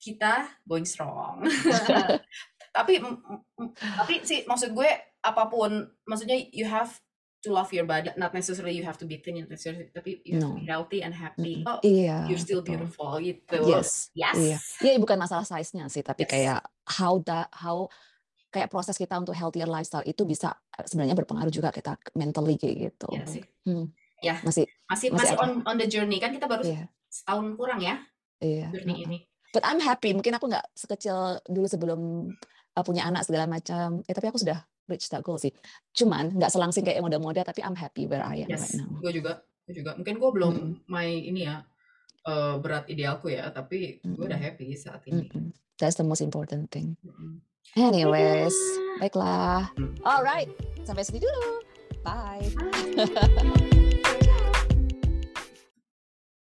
kita 0.00 0.32
going 0.68 0.88
strong. 0.88 1.44
tapi 2.76 3.00
tapi 3.80 4.14
sih 4.22 4.44
maksud 4.44 4.76
gue 4.76 4.90
apa 5.24 5.44
pun 5.50 5.88
maksudnya 6.04 6.36
you 6.52 6.68
have 6.68 6.92
to 7.42 7.54
love 7.54 7.70
your 7.70 7.86
body 7.86 8.10
not 8.18 8.34
necessarily 8.34 8.74
you 8.74 8.82
have 8.82 8.98
to 8.98 9.06
be 9.06 9.18
thin 9.22 9.38
necessarily 9.46 9.86
tapi 9.94 10.18
you 10.26 10.38
have 10.38 10.42
no. 10.42 10.54
to 10.54 10.60
be 10.60 10.66
healthy 10.66 11.00
and 11.02 11.14
happy 11.14 11.62
oh 11.66 11.78
iya 11.86 12.26
you're 12.26 12.40
still 12.40 12.60
betul. 12.60 12.82
beautiful 12.82 13.12
gitu 13.22 13.58
yes 13.68 14.10
yes 14.14 14.36
iya. 14.36 14.58
iya 14.82 14.98
bukan 14.98 15.18
masalah 15.18 15.46
size 15.46 15.74
nya 15.78 15.86
sih 15.86 16.02
tapi 16.02 16.26
yes. 16.26 16.30
kayak 16.30 16.60
how 16.86 17.18
that 17.22 17.46
how 17.54 17.86
kayak 18.50 18.72
proses 18.72 18.96
kita 18.96 19.14
untuk 19.14 19.36
healthier 19.36 19.68
lifestyle 19.68 20.02
itu 20.02 20.26
bisa 20.26 20.56
eh, 20.74 20.84
sebenarnya 20.88 21.14
berpengaruh 21.14 21.52
juga 21.52 21.70
kita 21.70 21.94
mentally 22.18 22.58
kayak 22.58 22.90
gitu 22.90 23.08
iya 23.14 23.24
sih. 23.28 23.42
Hmm. 23.66 23.86
ya 24.18 24.34
masih 24.42 24.66
masih 24.90 25.14
masih, 25.14 25.34
masih 25.34 25.36
on 25.38 25.50
on 25.62 25.76
the 25.78 25.86
journey 25.86 26.18
kan 26.18 26.34
kita 26.34 26.50
baru 26.50 26.66
yeah. 26.66 26.90
setahun 27.06 27.54
kurang 27.54 27.78
ya 27.78 28.02
iya. 28.42 28.66
journey 28.74 29.06
ini 29.06 29.18
but 29.54 29.62
I'm 29.62 29.78
happy 29.78 30.10
mungkin 30.10 30.34
aku 30.34 30.50
nggak 30.50 30.66
sekecil 30.74 31.38
dulu 31.46 31.66
sebelum 31.70 32.00
uh, 32.78 32.84
punya 32.86 33.10
anak 33.10 33.26
segala 33.26 33.50
macam. 33.50 34.06
Eh 34.06 34.14
tapi 34.14 34.30
aku 34.30 34.38
sudah 34.38 34.62
reach 34.88 35.12
that 35.12 35.22
goal 35.22 35.36
sih. 35.36 35.52
Cuman 35.94 36.34
nggak 36.34 36.50
selangsing 36.50 36.82
kayak 36.82 37.04
muda-muda 37.04 37.44
tapi 37.44 37.60
I'm 37.62 37.76
happy 37.76 38.08
where 38.08 38.24
I 38.24 38.44
am 38.44 38.50
yes, 38.50 38.74
right 38.74 38.82
now. 38.82 38.90
Gue 39.04 39.12
juga, 39.14 39.32
gue 39.68 39.74
juga. 39.76 39.94
Mungkin 39.94 40.14
gue 40.16 40.30
belum 40.32 40.52
mm 40.56 40.64
-hmm. 40.64 40.90
my 40.90 41.08
ini 41.08 41.40
ya 41.46 41.62
uh, 42.26 42.56
berat 42.58 42.88
idealku 42.88 43.30
ya, 43.30 43.46
tapi 43.52 44.00
gue 44.00 44.24
udah 44.24 44.40
happy 44.40 44.72
saat 44.74 45.04
ini. 45.06 45.28
Mm 45.28 45.30
-hmm. 45.30 45.46
That's 45.78 45.94
the 46.00 46.06
most 46.08 46.24
important 46.24 46.72
thing. 46.72 46.98
Mm 47.04 47.12
-hmm. 47.12 47.32
Anyways, 47.76 48.56
baiklah. 48.98 49.68
Alright, 50.00 50.48
sampai 50.88 51.04
sini 51.04 51.20
dulu. 51.20 51.60
Bye. 52.00 52.48
Bye. 52.56 54.00